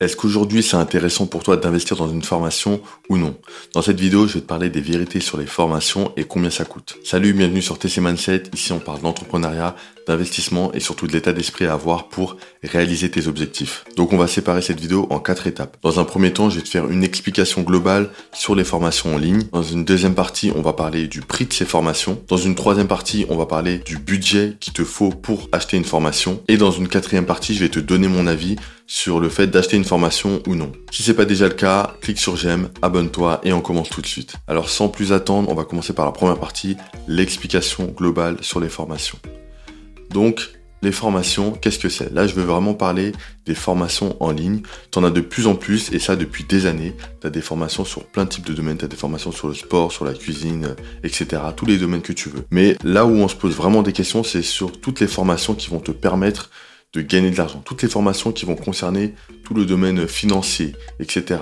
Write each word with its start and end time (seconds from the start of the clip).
Est-ce 0.00 0.16
qu'aujourd'hui 0.16 0.62
c'est 0.62 0.78
intéressant 0.78 1.26
pour 1.26 1.42
toi 1.42 1.58
d'investir 1.58 1.94
dans 1.94 2.08
une 2.08 2.22
formation 2.22 2.80
ou 3.10 3.18
non? 3.18 3.36
Dans 3.74 3.82
cette 3.82 4.00
vidéo, 4.00 4.26
je 4.26 4.34
vais 4.34 4.40
te 4.40 4.46
parler 4.46 4.70
des 4.70 4.80
vérités 4.80 5.20
sur 5.20 5.36
les 5.36 5.44
formations 5.44 6.12
et 6.16 6.24
combien 6.24 6.48
ça 6.48 6.64
coûte. 6.64 6.96
Salut, 7.04 7.34
bienvenue 7.34 7.60
sur 7.60 7.78
TC 7.78 8.00
Mindset. 8.00 8.44
Ici, 8.54 8.72
on 8.72 8.78
parle 8.78 9.02
d'entrepreneuriat, 9.02 9.76
d'investissement 10.08 10.72
et 10.72 10.80
surtout 10.80 11.06
de 11.06 11.12
l'état 11.12 11.34
d'esprit 11.34 11.66
à 11.66 11.74
avoir 11.74 12.08
pour 12.08 12.38
réaliser 12.62 13.10
tes 13.10 13.26
objectifs. 13.26 13.84
Donc, 13.98 14.14
on 14.14 14.16
va 14.16 14.26
séparer 14.26 14.62
cette 14.62 14.80
vidéo 14.80 15.06
en 15.10 15.20
quatre 15.20 15.46
étapes. 15.46 15.76
Dans 15.82 16.00
un 16.00 16.04
premier 16.04 16.32
temps, 16.32 16.48
je 16.48 16.56
vais 16.56 16.62
te 16.62 16.68
faire 16.70 16.88
une 16.88 17.04
explication 17.04 17.60
globale 17.60 18.08
sur 18.32 18.54
les 18.54 18.64
formations 18.64 19.14
en 19.14 19.18
ligne. 19.18 19.42
Dans 19.52 19.62
une 19.62 19.84
deuxième 19.84 20.14
partie, 20.14 20.50
on 20.56 20.62
va 20.62 20.72
parler 20.72 21.08
du 21.08 21.20
prix 21.20 21.44
de 21.44 21.52
ces 21.52 21.66
formations. 21.66 22.22
Dans 22.28 22.38
une 22.38 22.54
troisième 22.54 22.88
partie, 22.88 23.26
on 23.28 23.36
va 23.36 23.44
parler 23.44 23.76
du 23.76 23.98
budget 23.98 24.56
qu'il 24.60 24.72
te 24.72 24.82
faut 24.82 25.10
pour 25.10 25.50
acheter 25.52 25.76
une 25.76 25.84
formation. 25.84 26.42
Et 26.48 26.56
dans 26.56 26.70
une 26.70 26.88
quatrième 26.88 27.26
partie, 27.26 27.54
je 27.54 27.60
vais 27.60 27.68
te 27.68 27.80
donner 27.80 28.08
mon 28.08 28.26
avis 28.26 28.56
sur 28.90 29.20
le 29.20 29.28
fait 29.28 29.46
d'acheter 29.46 29.76
une 29.76 29.84
formation 29.84 30.42
ou 30.48 30.56
non. 30.56 30.72
Si 30.90 31.04
c'est 31.04 31.14
pas 31.14 31.24
déjà 31.24 31.46
le 31.46 31.54
cas, 31.54 31.94
clique 32.00 32.18
sur 32.18 32.34
j'aime, 32.34 32.70
abonne-toi 32.82 33.40
et 33.44 33.52
on 33.52 33.60
commence 33.60 33.88
tout 33.88 34.00
de 34.00 34.06
suite. 34.06 34.34
Alors 34.48 34.68
sans 34.68 34.88
plus 34.88 35.12
attendre, 35.12 35.48
on 35.48 35.54
va 35.54 35.62
commencer 35.62 35.92
par 35.92 36.06
la 36.06 36.10
première 36.10 36.40
partie, 36.40 36.76
l'explication 37.06 37.84
globale 37.96 38.38
sur 38.40 38.58
les 38.58 38.68
formations. 38.68 39.18
Donc, 40.10 40.50
les 40.82 40.90
formations, 40.90 41.52
qu'est-ce 41.52 41.78
que 41.78 41.88
c'est? 41.88 42.12
Là, 42.12 42.26
je 42.26 42.34
veux 42.34 42.42
vraiment 42.42 42.74
parler 42.74 43.12
des 43.46 43.54
formations 43.54 44.16
en 44.18 44.32
ligne. 44.32 44.62
Tu 44.90 44.98
en 44.98 45.04
as 45.04 45.10
de 45.10 45.20
plus 45.20 45.46
en 45.46 45.54
plus, 45.54 45.92
et 45.92 46.00
ça 46.00 46.16
depuis 46.16 46.42
des 46.42 46.66
années. 46.66 46.96
Tu 47.20 47.26
as 47.28 47.30
des 47.30 47.42
formations 47.42 47.84
sur 47.84 48.04
plein 48.06 48.24
de 48.24 48.30
types 48.30 48.46
de 48.46 48.54
domaines. 48.54 48.78
Tu 48.78 48.86
as 48.86 48.88
des 48.88 48.96
formations 48.96 49.30
sur 49.30 49.46
le 49.46 49.54
sport, 49.54 49.92
sur 49.92 50.04
la 50.06 50.14
cuisine, 50.14 50.64
euh, 50.64 51.04
etc. 51.04 51.42
Tous 51.54 51.66
les 51.66 51.76
domaines 51.76 52.00
que 52.00 52.14
tu 52.14 52.30
veux. 52.30 52.44
Mais 52.50 52.76
là 52.82 53.04
où 53.04 53.10
on 53.10 53.28
se 53.28 53.36
pose 53.36 53.54
vraiment 53.54 53.82
des 53.82 53.92
questions, 53.92 54.24
c'est 54.24 54.42
sur 54.42 54.80
toutes 54.80 55.00
les 55.00 55.06
formations 55.06 55.54
qui 55.54 55.68
vont 55.68 55.80
te 55.80 55.92
permettre 55.92 56.50
de 56.92 57.02
gagner 57.02 57.30
de 57.30 57.36
l'argent. 57.36 57.62
Toutes 57.64 57.82
les 57.82 57.88
formations 57.88 58.32
qui 58.32 58.44
vont 58.44 58.56
concerner 58.56 59.14
tout 59.44 59.54
le 59.54 59.64
domaine 59.64 60.08
financier, 60.08 60.74
etc. 60.98 61.40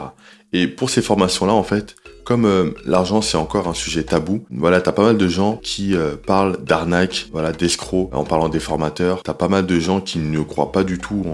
Et 0.52 0.66
pour 0.66 0.90
ces 0.90 1.02
formations-là, 1.02 1.52
en 1.52 1.62
fait, 1.62 1.96
comme 2.24 2.44
euh, 2.44 2.70
l'argent 2.84 3.22
c'est 3.22 3.36
encore 3.36 3.68
un 3.68 3.74
sujet 3.74 4.02
tabou, 4.02 4.44
voilà, 4.50 4.80
t'as 4.80 4.92
pas 4.92 5.02
mal 5.02 5.16
de 5.16 5.28
gens 5.28 5.56
qui 5.62 5.94
euh, 5.94 6.16
parlent 6.16 6.62
d'arnaque, 6.62 7.28
voilà, 7.32 7.52
d'escrocs 7.52 8.10
en 8.12 8.24
parlant 8.24 8.48
des 8.48 8.60
formateurs. 8.60 9.22
T'as 9.22 9.34
pas 9.34 9.48
mal 9.48 9.66
de 9.66 9.78
gens 9.78 10.00
qui 10.00 10.18
ne 10.18 10.40
croient 10.40 10.72
pas 10.72 10.84
du 10.84 10.98
tout 10.98 11.24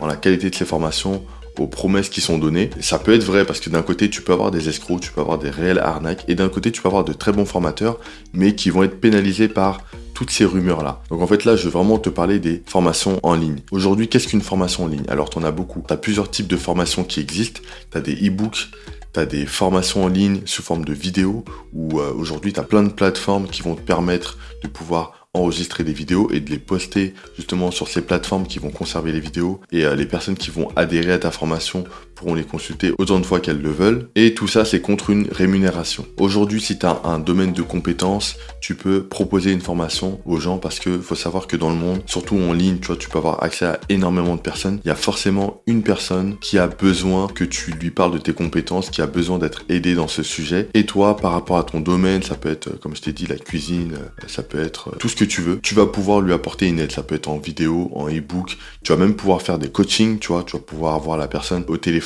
en, 0.00 0.06
la 0.06 0.16
qualité 0.16 0.50
de 0.50 0.54
ces 0.54 0.64
formations, 0.64 1.24
aux 1.58 1.66
promesses 1.66 2.08
qui 2.08 2.20
sont 2.20 2.38
données. 2.38 2.70
Ça 2.80 2.98
peut 2.98 3.14
être 3.14 3.24
vrai 3.24 3.44
parce 3.44 3.60
que 3.60 3.70
d'un 3.70 3.82
côté, 3.82 4.10
tu 4.10 4.22
peux 4.22 4.32
avoir 4.32 4.50
des 4.50 4.68
escrocs, 4.68 5.00
tu 5.00 5.12
peux 5.12 5.20
avoir 5.20 5.38
des 5.38 5.50
réelles 5.50 5.78
arnaques, 5.78 6.24
et 6.28 6.34
d'un 6.34 6.48
côté, 6.48 6.72
tu 6.72 6.82
peux 6.82 6.88
avoir 6.88 7.04
de 7.04 7.12
très 7.12 7.32
bons 7.32 7.44
formateurs, 7.44 7.98
mais 8.32 8.54
qui 8.54 8.70
vont 8.70 8.82
être 8.82 9.00
pénalisés 9.00 9.48
par 9.48 9.82
toutes 10.14 10.30
ces 10.30 10.44
rumeurs-là. 10.44 11.02
Donc 11.10 11.20
en 11.20 11.26
fait 11.26 11.44
là, 11.44 11.56
je 11.56 11.64
vais 11.64 11.70
vraiment 11.70 11.98
te 11.98 12.08
parler 12.08 12.38
des 12.38 12.62
formations 12.66 13.20
en 13.22 13.34
ligne. 13.34 13.60
Aujourd'hui, 13.70 14.08
qu'est-ce 14.08 14.28
qu'une 14.28 14.40
formation 14.40 14.84
en 14.84 14.88
ligne? 14.88 15.04
Alors 15.08 15.28
tu 15.28 15.38
en 15.38 15.44
as 15.44 15.50
beaucoup. 15.50 15.82
Tu 15.86 15.92
as 15.92 15.96
plusieurs 15.96 16.30
types 16.30 16.46
de 16.46 16.56
formations 16.56 17.04
qui 17.04 17.20
existent. 17.20 17.60
Tu 17.90 17.98
as 17.98 18.00
des 18.00 18.14
e-books, 18.14 18.70
tu 19.12 19.20
as 19.20 19.26
des 19.26 19.46
formations 19.46 20.04
en 20.04 20.08
ligne 20.08 20.40
sous 20.46 20.62
forme 20.62 20.84
de 20.84 20.92
vidéos, 20.92 21.44
ou 21.72 22.00
euh, 22.00 22.12
aujourd'hui 22.12 22.52
tu 22.52 22.60
as 22.60 22.64
plein 22.64 22.82
de 22.82 22.92
plateformes 22.92 23.46
qui 23.48 23.62
vont 23.62 23.74
te 23.74 23.82
permettre 23.82 24.38
de 24.62 24.68
pouvoir 24.68 25.28
enregistrer 25.34 25.82
des 25.82 25.92
vidéos 25.92 26.30
et 26.30 26.40
de 26.40 26.50
les 26.50 26.58
poster 26.58 27.12
justement 27.36 27.72
sur 27.72 27.88
ces 27.88 28.02
plateformes 28.02 28.46
qui 28.46 28.60
vont 28.60 28.70
conserver 28.70 29.10
les 29.10 29.20
vidéos 29.20 29.60
et 29.72 29.84
euh, 29.84 29.96
les 29.96 30.06
personnes 30.06 30.36
qui 30.36 30.50
vont 30.50 30.68
adhérer 30.76 31.12
à 31.12 31.18
ta 31.18 31.32
formation 31.32 31.84
pourront 32.14 32.34
les 32.34 32.44
consulter 32.44 32.92
autant 32.98 33.20
de 33.20 33.26
fois 33.26 33.40
qu'elles 33.40 33.60
le 33.60 33.70
veulent 33.70 34.08
et 34.14 34.34
tout 34.34 34.48
ça 34.48 34.64
c'est 34.64 34.80
contre 34.80 35.10
une 35.10 35.28
rémunération. 35.30 36.06
Aujourd'hui 36.18 36.60
si 36.60 36.78
tu 36.78 36.86
as 36.86 37.00
un 37.04 37.18
domaine 37.18 37.52
de 37.52 37.62
compétences, 37.62 38.36
tu 38.60 38.74
peux 38.74 39.04
proposer 39.04 39.52
une 39.52 39.60
formation 39.60 40.20
aux 40.24 40.38
gens 40.38 40.58
parce 40.58 40.78
que 40.78 40.98
faut 40.98 41.14
savoir 41.14 41.46
que 41.46 41.56
dans 41.56 41.70
le 41.70 41.76
monde, 41.76 42.02
surtout 42.06 42.36
en 42.36 42.52
ligne, 42.52 42.78
tu 42.78 42.88
vois, 42.88 42.96
tu 42.96 43.08
peux 43.08 43.18
avoir 43.18 43.42
accès 43.42 43.66
à 43.66 43.80
énormément 43.88 44.36
de 44.36 44.40
personnes. 44.40 44.80
Il 44.84 44.88
y 44.88 44.92
a 44.92 44.96
forcément 44.96 45.62
une 45.66 45.82
personne 45.82 46.36
qui 46.40 46.58
a 46.58 46.66
besoin 46.66 47.26
que 47.28 47.44
tu 47.44 47.72
lui 47.72 47.90
parles 47.90 48.12
de 48.12 48.18
tes 48.18 48.32
compétences, 48.32 48.90
qui 48.90 49.02
a 49.02 49.06
besoin 49.06 49.38
d'être 49.38 49.64
aidé 49.68 49.94
dans 49.94 50.08
ce 50.08 50.22
sujet 50.22 50.68
et 50.74 50.86
toi 50.86 51.16
par 51.16 51.32
rapport 51.32 51.58
à 51.58 51.64
ton 51.64 51.80
domaine, 51.80 52.22
ça 52.22 52.34
peut 52.34 52.50
être 52.50 52.78
comme 52.80 52.96
je 52.96 53.02
t'ai 53.02 53.12
dit 53.12 53.26
la 53.26 53.36
cuisine, 53.36 53.98
ça 54.26 54.42
peut 54.42 54.60
être 54.60 54.96
tout 54.98 55.08
ce 55.08 55.16
que 55.16 55.24
tu 55.24 55.40
veux, 55.40 55.58
tu 55.60 55.74
vas 55.74 55.86
pouvoir 55.86 56.20
lui 56.20 56.32
apporter 56.32 56.66
une 56.66 56.78
aide. 56.78 56.92
Ça 56.92 57.02
peut 57.02 57.14
être 57.14 57.28
en 57.28 57.38
vidéo, 57.38 57.90
en 57.94 58.08
e-book. 58.08 58.56
Tu 58.82 58.92
vas 58.92 58.98
même 58.98 59.14
pouvoir 59.14 59.42
faire 59.42 59.58
des 59.58 59.68
coachings, 59.68 60.18
tu 60.18 60.28
vois. 60.28 60.44
Tu 60.44 60.56
vas 60.56 60.62
pouvoir 60.62 60.94
avoir 60.94 61.16
la 61.16 61.28
personne 61.28 61.64
au 61.68 61.76
téléphone. 61.76 62.03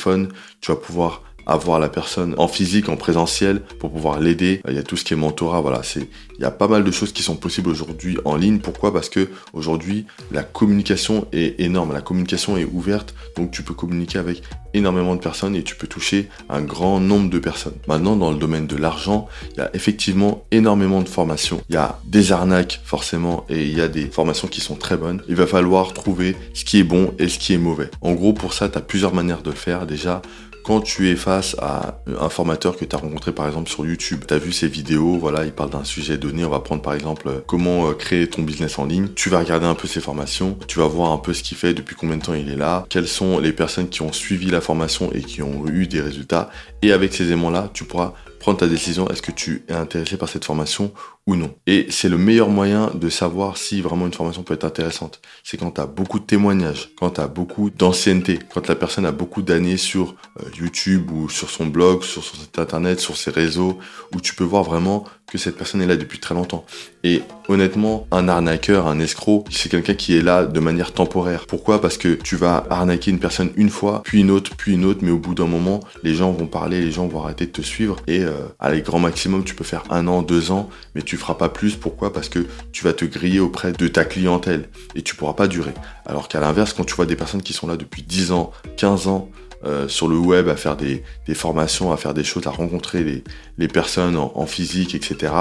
Tu 0.61 0.71
vas 0.71 0.77
pouvoir 0.77 1.23
avoir 1.49 1.79
la 1.79 1.89
personne 1.89 2.35
en 2.37 2.47
physique, 2.47 2.89
en 2.89 2.95
présentiel, 2.95 3.61
pour 3.79 3.91
pouvoir 3.91 4.19
l'aider. 4.19 4.61
Il 4.67 4.75
y 4.75 4.77
a 4.77 4.83
tout 4.83 4.97
ce 4.97 5.03
qui 5.03 5.13
est 5.13 5.17
mentorat, 5.17 5.61
voilà, 5.61 5.81
c'est, 5.83 6.07
il 6.37 6.41
y 6.41 6.45
a 6.45 6.51
pas 6.51 6.67
mal 6.67 6.83
de 6.83 6.91
choses 6.91 7.11
qui 7.11 7.23
sont 7.23 7.35
possibles 7.35 7.69
aujourd'hui 7.69 8.17
en 8.25 8.35
ligne. 8.35 8.59
Pourquoi? 8.59 8.93
Parce 8.93 9.09
que 9.09 9.29
aujourd'hui, 9.53 10.05
la 10.31 10.43
communication 10.43 11.27
est 11.33 11.59
énorme, 11.59 11.93
la 11.93 12.01
communication 12.01 12.57
est 12.57 12.65
ouverte, 12.65 13.13
donc 13.35 13.51
tu 13.51 13.63
peux 13.63 13.73
communiquer 13.73 14.19
avec 14.19 14.41
énormément 14.73 15.15
de 15.15 15.21
personnes 15.21 15.55
et 15.55 15.63
tu 15.63 15.75
peux 15.75 15.87
toucher 15.87 16.29
un 16.49 16.61
grand 16.61 16.99
nombre 16.99 17.29
de 17.29 17.39
personnes. 17.39 17.73
Maintenant, 17.87 18.15
dans 18.15 18.31
le 18.31 18.37
domaine 18.37 18.67
de 18.67 18.75
l'argent, 18.75 19.27
il 19.53 19.57
y 19.57 19.61
a 19.61 19.69
effectivement 19.73 20.45
énormément 20.51 21.01
de 21.01 21.09
formations. 21.09 21.61
Il 21.69 21.75
y 21.75 21.77
a 21.77 21.99
des 22.05 22.31
arnaques 22.31 22.79
forcément 22.83 23.45
et 23.49 23.65
il 23.65 23.77
y 23.77 23.81
a 23.81 23.87
des 23.87 24.05
formations 24.05 24.47
qui 24.47 24.61
sont 24.61 24.75
très 24.75 24.97
bonnes. 24.97 25.21
Il 25.27 25.35
va 25.35 25.47
falloir 25.47 25.93
trouver 25.93 26.35
ce 26.53 26.63
qui 26.63 26.79
est 26.79 26.83
bon 26.83 27.13
et 27.19 27.27
ce 27.27 27.39
qui 27.39 27.53
est 27.53 27.57
mauvais. 27.57 27.89
En 28.01 28.13
gros, 28.13 28.33
pour 28.33 28.53
ça, 28.53 28.69
tu 28.69 28.77
as 28.77 28.81
plusieurs 28.81 29.13
manières 29.13 29.41
de 29.41 29.49
le 29.49 29.55
faire. 29.55 29.87
Déjà, 29.87 30.21
quand 30.69 30.81
tu 30.81 31.09
es 31.09 31.15
face 31.15 31.55
à 31.59 31.99
un 32.05 32.29
formateur 32.29 32.77
que 32.77 32.85
tu 32.85 32.95
as 32.95 32.99
rencontré 32.99 33.31
par 33.31 33.47
exemple 33.47 33.67
sur 33.67 33.87
YouTube, 33.87 34.25
tu 34.27 34.35
as 34.35 34.37
vu 34.37 34.51
ses 34.51 34.67
vidéos, 34.67 35.17
voilà, 35.17 35.43
il 35.43 35.51
parle 35.51 35.71
d'un 35.71 35.83
sujet 35.83 36.19
donné, 36.19 36.45
on 36.45 36.49
va 36.51 36.59
prendre 36.59 36.83
par 36.83 36.93
exemple 36.93 37.27
euh, 37.27 37.39
comment 37.47 37.89
euh, 37.89 37.93
créer 37.93 38.29
ton 38.29 38.43
business 38.43 38.77
en 38.77 38.85
ligne. 38.85 39.07
Tu 39.15 39.29
vas 39.29 39.39
regarder 39.39 39.65
un 39.65 39.73
peu 39.73 39.87
ses 39.87 39.99
formations, 39.99 40.59
tu 40.67 40.77
vas 40.77 40.85
voir 40.85 41.11
un 41.11 41.17
peu 41.17 41.33
ce 41.33 41.41
qu'il 41.41 41.57
fait, 41.57 41.73
depuis 41.73 41.95
combien 41.95 42.17
de 42.17 42.21
temps 42.21 42.35
il 42.35 42.51
est 42.51 42.55
là, 42.55 42.85
quelles 42.87 43.07
sont 43.07 43.39
les 43.39 43.51
personnes 43.51 43.89
qui 43.89 44.03
ont 44.03 44.13
suivi 44.13 44.51
la 44.51 44.61
formation 44.61 45.11
et 45.11 45.21
qui 45.21 45.41
ont 45.41 45.65
eu 45.65 45.87
des 45.87 46.01
résultats. 46.01 46.51
Et 46.83 46.91
avec 46.91 47.15
ces 47.15 47.31
aimants-là, 47.31 47.71
tu 47.73 47.83
pourras 47.83 48.13
prendre 48.39 48.59
ta 48.59 48.67
décision, 48.67 49.09
est-ce 49.09 49.23
que 49.23 49.31
tu 49.31 49.63
es 49.69 49.73
intéressé 49.73 50.17
par 50.17 50.29
cette 50.29 50.45
formation 50.45 50.91
non. 51.35 51.53
Et 51.67 51.87
c'est 51.89 52.09
le 52.09 52.17
meilleur 52.17 52.49
moyen 52.49 52.91
de 52.93 53.09
savoir 53.09 53.57
si 53.57 53.81
vraiment 53.81 54.05
une 54.05 54.13
formation 54.13 54.43
peut 54.43 54.53
être 54.53 54.63
intéressante. 54.63 55.21
C'est 55.43 55.57
quand 55.57 55.71
tu 55.71 55.81
as 55.81 55.85
beaucoup 55.85 56.19
de 56.19 56.25
témoignages, 56.25 56.91
quand 56.97 57.11
tu 57.11 57.21
as 57.21 57.27
beaucoup 57.27 57.69
d'ancienneté, 57.69 58.39
quand 58.53 58.67
la 58.67 58.75
personne 58.75 59.05
a 59.05 59.11
beaucoup 59.11 59.41
d'années 59.41 59.77
sur 59.77 60.15
euh, 60.39 60.43
YouTube 60.57 61.11
ou 61.11 61.29
sur 61.29 61.49
son 61.49 61.67
blog, 61.67 62.03
sur 62.03 62.23
son 62.23 62.37
site 62.37 62.59
internet, 62.59 62.99
sur 62.99 63.17
ses 63.17 63.31
réseaux, 63.31 63.77
où 64.13 64.21
tu 64.21 64.35
peux 64.35 64.43
voir 64.43 64.63
vraiment 64.63 65.05
que 65.29 65.37
cette 65.37 65.57
personne 65.57 65.81
est 65.81 65.85
là 65.87 65.95
depuis 65.95 66.19
très 66.19 66.33
longtemps. 66.33 66.65
Et 67.03 67.21
honnêtement, 67.47 68.07
un 68.11 68.27
arnaqueur, 68.27 68.87
un 68.87 68.99
escroc, 68.99 69.45
c'est 69.51 69.69
quelqu'un 69.69 69.93
qui 69.93 70.17
est 70.17 70.21
là 70.21 70.45
de 70.45 70.59
manière 70.59 70.91
temporaire. 70.91 71.45
Pourquoi? 71.47 71.79
Parce 71.79 71.97
que 71.97 72.15
tu 72.15 72.35
vas 72.35 72.65
arnaquer 72.69 73.11
une 73.11 73.19
personne 73.19 73.51
une 73.55 73.69
fois, 73.69 74.01
puis 74.03 74.21
une 74.21 74.31
autre, 74.31 74.55
puis 74.57 74.73
une 74.73 74.85
autre, 74.85 74.99
mais 75.03 75.11
au 75.11 75.19
bout 75.19 75.35
d'un 75.35 75.45
moment, 75.45 75.79
les 76.03 76.15
gens 76.15 76.31
vont 76.31 76.47
parler, 76.47 76.81
les 76.81 76.91
gens 76.91 77.07
vont 77.07 77.21
arrêter 77.21 77.45
de 77.45 77.51
te 77.51 77.61
suivre. 77.61 77.97
Et 78.07 78.23
euh, 78.23 78.33
à 78.59 78.71
les 78.71 78.81
grands 78.81 78.99
maximum, 78.99 79.43
tu 79.43 79.55
peux 79.55 79.63
faire 79.63 79.83
un 79.89 80.07
an, 80.07 80.21
deux 80.21 80.51
ans, 80.51 80.69
mais 80.95 81.01
tu 81.01 81.15
feras 81.19 81.35
pas 81.35 81.49
plus. 81.49 81.75
Pourquoi? 81.75 82.11
Parce 82.13 82.29
que 82.29 82.45
tu 82.71 82.83
vas 82.83 82.93
te 82.93 83.05
griller 83.05 83.39
auprès 83.39 83.71
de 83.71 83.87
ta 83.87 84.05
clientèle 84.05 84.69
et 84.95 85.01
tu 85.01 85.15
pourras 85.15 85.33
pas 85.33 85.47
durer. 85.47 85.73
Alors 86.05 86.27
qu'à 86.27 86.39
l'inverse, 86.39 86.73
quand 86.73 86.85
tu 86.85 86.95
vois 86.95 87.05
des 87.05 87.15
personnes 87.15 87.41
qui 87.41 87.53
sont 87.53 87.67
là 87.67 87.77
depuis 87.77 88.01
10 88.01 88.31
ans, 88.31 88.51
15 88.77 89.07
ans, 89.07 89.29
euh, 89.65 89.89
sur 89.89 90.07
le 90.07 90.17
web 90.17 90.47
à 90.47 90.55
faire 90.55 90.77
des, 90.77 91.03
formations, 91.33 91.91
à 91.91 91.97
faire 91.97 92.13
des 92.13 92.23
choses, 92.23 92.47
à 92.47 92.49
rencontrer 92.49 93.23
les, 93.57 93.67
personnes 93.67 94.15
en, 94.15 94.45
physique, 94.45 94.95
etc. 94.95 95.33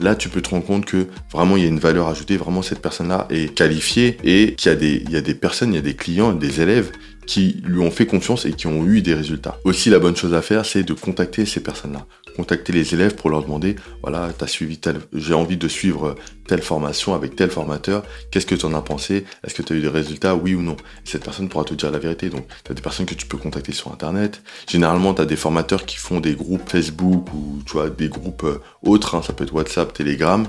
Là, 0.00 0.14
tu 0.14 0.30
peux 0.30 0.40
te 0.40 0.48
rendre 0.48 0.64
compte 0.64 0.86
que 0.86 1.08
vraiment 1.30 1.58
il 1.58 1.64
y 1.64 1.66
a 1.66 1.68
une 1.68 1.78
valeur 1.78 2.08
ajoutée, 2.08 2.38
vraiment 2.38 2.62
cette 2.62 2.80
personne-là 2.80 3.26
est 3.28 3.54
qualifiée 3.54 4.16
et 4.24 4.54
qu'il 4.54 4.70
y 4.70 4.72
a 4.72 4.76
des, 4.76 5.02
il 5.04 5.10
y 5.10 5.16
a 5.16 5.20
des 5.20 5.34
personnes, 5.34 5.74
il 5.74 5.76
y 5.76 5.78
a 5.78 5.82
des 5.82 5.94
clients, 5.94 6.32
des 6.32 6.62
élèves 6.62 6.90
qui 7.30 7.62
lui 7.64 7.78
ont 7.78 7.92
fait 7.92 8.06
confiance 8.06 8.44
et 8.44 8.54
qui 8.54 8.66
ont 8.66 8.84
eu 8.84 9.02
des 9.02 9.14
résultats. 9.14 9.56
Aussi, 9.62 9.88
la 9.88 10.00
bonne 10.00 10.16
chose 10.16 10.34
à 10.34 10.42
faire, 10.42 10.66
c'est 10.66 10.82
de 10.82 10.94
contacter 10.94 11.46
ces 11.46 11.62
personnes-là. 11.62 12.04
Contacter 12.34 12.72
les 12.72 12.92
élèves 12.92 13.14
pour 13.14 13.30
leur 13.30 13.44
demander, 13.44 13.76
voilà, 14.02 14.30
t'as 14.36 14.48
suivi 14.48 14.78
tel, 14.78 14.96
j'ai 15.12 15.32
envie 15.32 15.56
de 15.56 15.68
suivre 15.68 16.16
telle 16.48 16.60
formation 16.60 17.14
avec 17.14 17.36
tel 17.36 17.48
formateur, 17.48 18.02
qu'est-ce 18.32 18.46
que 18.46 18.56
tu 18.56 18.66
en 18.66 18.74
as 18.74 18.80
pensé? 18.80 19.24
Est-ce 19.44 19.54
que 19.54 19.62
tu 19.62 19.72
as 19.72 19.76
eu 19.76 19.80
des 19.80 19.88
résultats, 19.88 20.34
oui 20.34 20.56
ou 20.56 20.62
non? 20.62 20.76
Cette 21.04 21.22
personne 21.22 21.48
pourra 21.48 21.62
te 21.62 21.72
dire 21.74 21.92
la 21.92 22.00
vérité. 22.00 22.30
Donc, 22.30 22.48
tu 22.64 22.72
as 22.72 22.74
des 22.74 22.82
personnes 22.82 23.06
que 23.06 23.14
tu 23.14 23.26
peux 23.26 23.38
contacter 23.38 23.70
sur 23.70 23.92
Internet. 23.92 24.42
Généralement, 24.68 25.14
tu 25.14 25.22
as 25.22 25.24
des 25.24 25.36
formateurs 25.36 25.86
qui 25.86 25.98
font 25.98 26.18
des 26.18 26.34
groupes 26.34 26.68
Facebook 26.68 27.32
ou 27.32 27.62
tu 27.64 27.74
vois, 27.74 27.90
des 27.90 28.08
groupes 28.08 28.42
euh, 28.42 28.60
autres, 28.82 29.14
hein. 29.14 29.22
ça 29.24 29.34
peut 29.34 29.44
être 29.44 29.54
WhatsApp, 29.54 29.92
Telegram, 29.92 30.48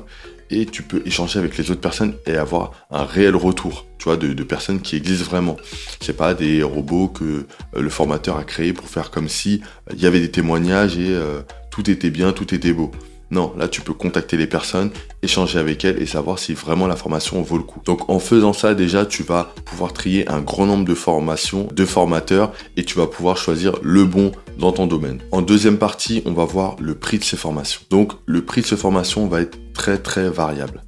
et 0.51 0.65
tu 0.65 0.83
peux 0.83 1.01
échanger 1.05 1.39
avec 1.39 1.57
les 1.57 1.71
autres 1.71 1.81
personnes 1.81 2.13
et 2.25 2.35
avoir 2.35 2.71
un 2.91 3.05
réel 3.05 3.35
retour, 3.35 3.85
tu 3.97 4.05
vois, 4.05 4.17
de, 4.17 4.43
personnes 4.43 4.81
qui 4.81 4.95
existent 4.95 5.29
vraiment. 5.29 5.57
C'est 6.01 6.17
pas 6.17 6.33
des 6.33 6.63
robots 6.63 7.07
que 7.07 7.23
euh, 7.23 7.81
le 7.81 7.89
formateur 7.89 8.37
a 8.37 8.43
créés 8.43 8.73
pour 8.73 8.87
faire 8.87 9.11
comme 9.11 9.29
si 9.29 9.61
euh, 9.89 9.93
il 9.95 10.01
y 10.01 10.05
avait 10.05 10.19
des 10.19 10.31
témoignages 10.31 10.97
et 10.97 11.09
euh, 11.09 11.41
tout 11.69 11.89
était 11.89 12.09
bien, 12.09 12.33
tout 12.33 12.53
était 12.53 12.73
beau. 12.73 12.91
Non, 13.31 13.53
là 13.57 13.69
tu 13.69 13.79
peux 13.79 13.93
contacter 13.93 14.35
les 14.35 14.45
personnes, 14.45 14.91
échanger 15.23 15.57
avec 15.57 15.85
elles 15.85 16.01
et 16.01 16.05
savoir 16.05 16.37
si 16.37 16.53
vraiment 16.53 16.85
la 16.85 16.97
formation 16.97 17.41
vaut 17.41 17.57
le 17.57 17.63
coup. 17.63 17.79
Donc 17.85 18.09
en 18.09 18.19
faisant 18.19 18.51
ça 18.51 18.75
déjà, 18.75 19.05
tu 19.05 19.23
vas 19.23 19.53
pouvoir 19.65 19.93
trier 19.93 20.29
un 20.29 20.41
grand 20.41 20.65
nombre 20.65 20.83
de 20.83 20.93
formations, 20.93 21.69
de 21.73 21.85
formateurs 21.85 22.51
et 22.75 22.83
tu 22.83 22.97
vas 22.97 23.07
pouvoir 23.07 23.37
choisir 23.37 23.77
le 23.81 24.03
bon 24.03 24.33
dans 24.59 24.73
ton 24.73 24.85
domaine. 24.85 25.19
En 25.31 25.41
deuxième 25.41 25.77
partie, 25.77 26.21
on 26.25 26.33
va 26.33 26.43
voir 26.43 26.75
le 26.81 26.93
prix 26.93 27.19
de 27.19 27.23
ces 27.23 27.37
formations. 27.37 27.79
Donc 27.89 28.11
le 28.25 28.43
prix 28.43 28.61
de 28.61 28.65
ces 28.67 28.75
formations 28.75 29.27
va 29.27 29.39
être 29.39 29.57
très 29.97 30.29
variable 30.29 30.81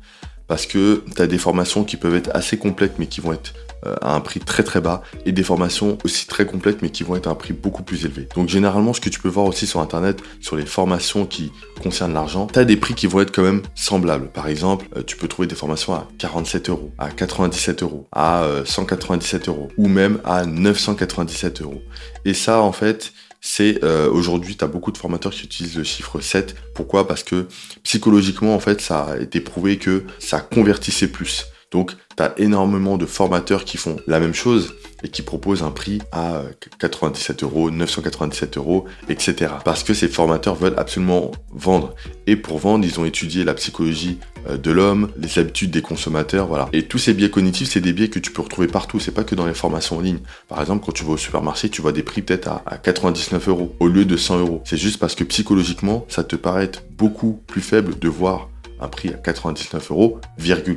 parce 0.48 0.66
que 0.66 1.04
tu 1.16 1.22
as 1.22 1.28
des 1.28 1.38
formations 1.38 1.84
qui 1.84 1.98
peuvent 1.98 2.16
être 2.16 2.30
assez 2.34 2.58
complètes 2.58 2.96
mais 3.00 3.08
qui 3.08 3.22
vont 3.22 3.34
être 3.34 3.54
euh, 3.86 3.96
à 4.02 4.14
un 4.14 4.20
prix 4.20 4.40
très 4.40 4.64
très 4.64 4.82
bas 4.82 5.02
et 5.26 5.32
des 5.32 5.44
formations 5.44 5.98
aussi 6.04 6.28
très 6.28 6.46
complètes 6.46 6.82
mais 6.82 6.90
qui 6.90 7.04
vont 7.04 7.16
être 7.16 7.28
à 7.28 7.32
un 7.32 7.36
prix 7.36 7.54
beaucoup 7.54 7.84
plus 7.84 8.06
élevé. 8.06 8.28
Donc 8.36 8.50
généralement 8.50 8.94
ce 8.94 9.02
que 9.02 9.10
tu 9.10 9.20
peux 9.20 9.30
voir 9.30 9.46
aussi 9.46 9.66
sur 9.66 9.80
internet 9.80 10.20
sur 10.42 10.56
les 10.56 10.66
formations 10.66 11.26
qui 11.26 11.52
concernent 11.82 12.14
l'argent, 12.14 12.48
tu 12.48 12.60
as 12.60 12.66
des 12.66 12.78
prix 12.78 12.94
qui 12.94 13.08
vont 13.08 13.22
être 13.22 13.34
quand 13.34 13.44
même 13.44 13.64
semblables. 13.76 14.28
Par 14.30 14.48
exemple, 14.48 14.86
euh, 14.96 15.04
tu 15.04 15.18
peux 15.18 15.28
trouver 15.28 15.48
des 15.48 15.56
formations 15.56 15.94
à 15.94 16.08
47 16.18 16.70
euros, 16.70 16.92
à 16.98 17.10
97 17.10 17.84
euros, 17.84 18.08
à 18.12 18.46
197 18.66 19.48
euros 19.48 19.70
ou 19.78 19.88
même 19.88 20.20
à 20.26 20.46
997 20.46 21.62
euros. 21.62 21.82
Et 22.26 22.34
ça 22.34 22.62
en 22.62 22.72
fait 22.72 23.14
c'est 23.46 23.84
euh, 23.84 24.10
aujourd'hui, 24.10 24.56
tu 24.56 24.64
as 24.64 24.70
beaucoup 24.70 24.94
de 24.94 24.98
formateurs 24.98 25.34
qui 25.34 25.44
utilisent 25.44 25.76
le 25.76 25.84
chiffre 25.84 26.22
7. 26.22 26.56
Pourquoi? 26.74 27.06
Parce 27.10 27.24
que 27.24 27.46
psychologiquement, 27.84 28.56
en 28.56 28.60
fait, 28.62 28.80
ça 28.80 29.04
a 29.04 29.18
été 29.18 29.42
prouvé 29.42 29.78
que 29.78 30.06
ça 30.18 30.40
convertissait 30.40 31.10
plus. 31.10 31.48
Donc, 31.70 31.92
tu 32.16 32.24
as 32.24 32.34
énormément 32.38 32.98
de 32.98 33.06
formateurs 33.06 33.66
qui 33.66 33.76
font 33.76 33.98
la 34.08 34.22
même 34.22 34.34
chose 34.34 34.74
et 35.04 35.10
qui 35.10 35.22
proposent 35.22 35.64
un 35.64 35.72
prix 35.72 36.00
à 36.12 36.44
97 36.80 37.44
euros, 37.44 37.72
997 37.72 38.58
euros, 38.58 38.86
etc. 39.10 39.54
Parce 39.64 39.84
que 39.84 39.94
ces 39.94 40.08
formateurs 40.08 40.56
veulent 40.56 40.76
absolument 40.78 41.32
vendre. 41.52 41.94
Et 42.28 42.36
pour 42.36 42.58
vendre, 42.58 42.86
ils 42.86 43.00
ont 43.00 43.06
étudié 43.06 43.44
la 43.44 43.54
psychologie 43.54 44.18
euh, 44.50 44.58
de 44.58 44.72
l'homme, 44.72 45.10
les 45.18 45.40
habitudes 45.40 45.72
des 45.72 45.82
consommateurs, 45.82 46.48
voilà. 46.48 46.70
Et 46.74 46.84
tous 46.84 46.98
ces 46.98 47.14
biais 47.14 47.30
cognitifs, 47.30 47.70
c'est 47.70 47.82
des 47.82 47.94
biais 47.94 48.10
que 48.10 48.20
tu 48.20 48.32
peux 48.32 48.42
retrouver 48.42 48.68
partout. 48.68 49.00
C'est 49.00 49.12
pas 49.12 49.24
que 49.24 49.36
dans 49.36 49.46
les 49.46 49.54
formations 49.54 49.98
en 49.98 50.02
ligne. 50.02 50.20
Par 50.48 50.60
exemple, 50.62 50.86
quand 50.86 50.92
tu 50.92 51.04
vas 51.04 51.14
au 51.14 51.18
supermarché, 51.18 51.70
tu 51.70 51.82
vois 51.82 51.92
des 51.92 52.04
prix 52.04 52.22
peut-être 52.22 52.48
à, 52.48 52.78
99 52.78 53.50
euros 53.50 53.76
au 53.80 53.88
lieu 53.88 54.06
de 54.06 54.18
100 54.18 54.40
euros. 54.40 54.62
C'est 54.66 54.78
juste 54.78 55.00
parce 55.00 55.16
que 55.16 55.24
psychologiquement, 55.24 56.06
ça 56.10 56.24
te 56.24 56.36
paraît 56.36 56.72
beaucoup 56.98 57.42
plus 57.48 57.62
faible 57.62 57.98
de 58.00 58.08
voir 58.08 58.50
un 58.84 58.88
prix 58.88 59.10
à 59.10 59.14
99 59.14 59.92
euros, 59.92 60.20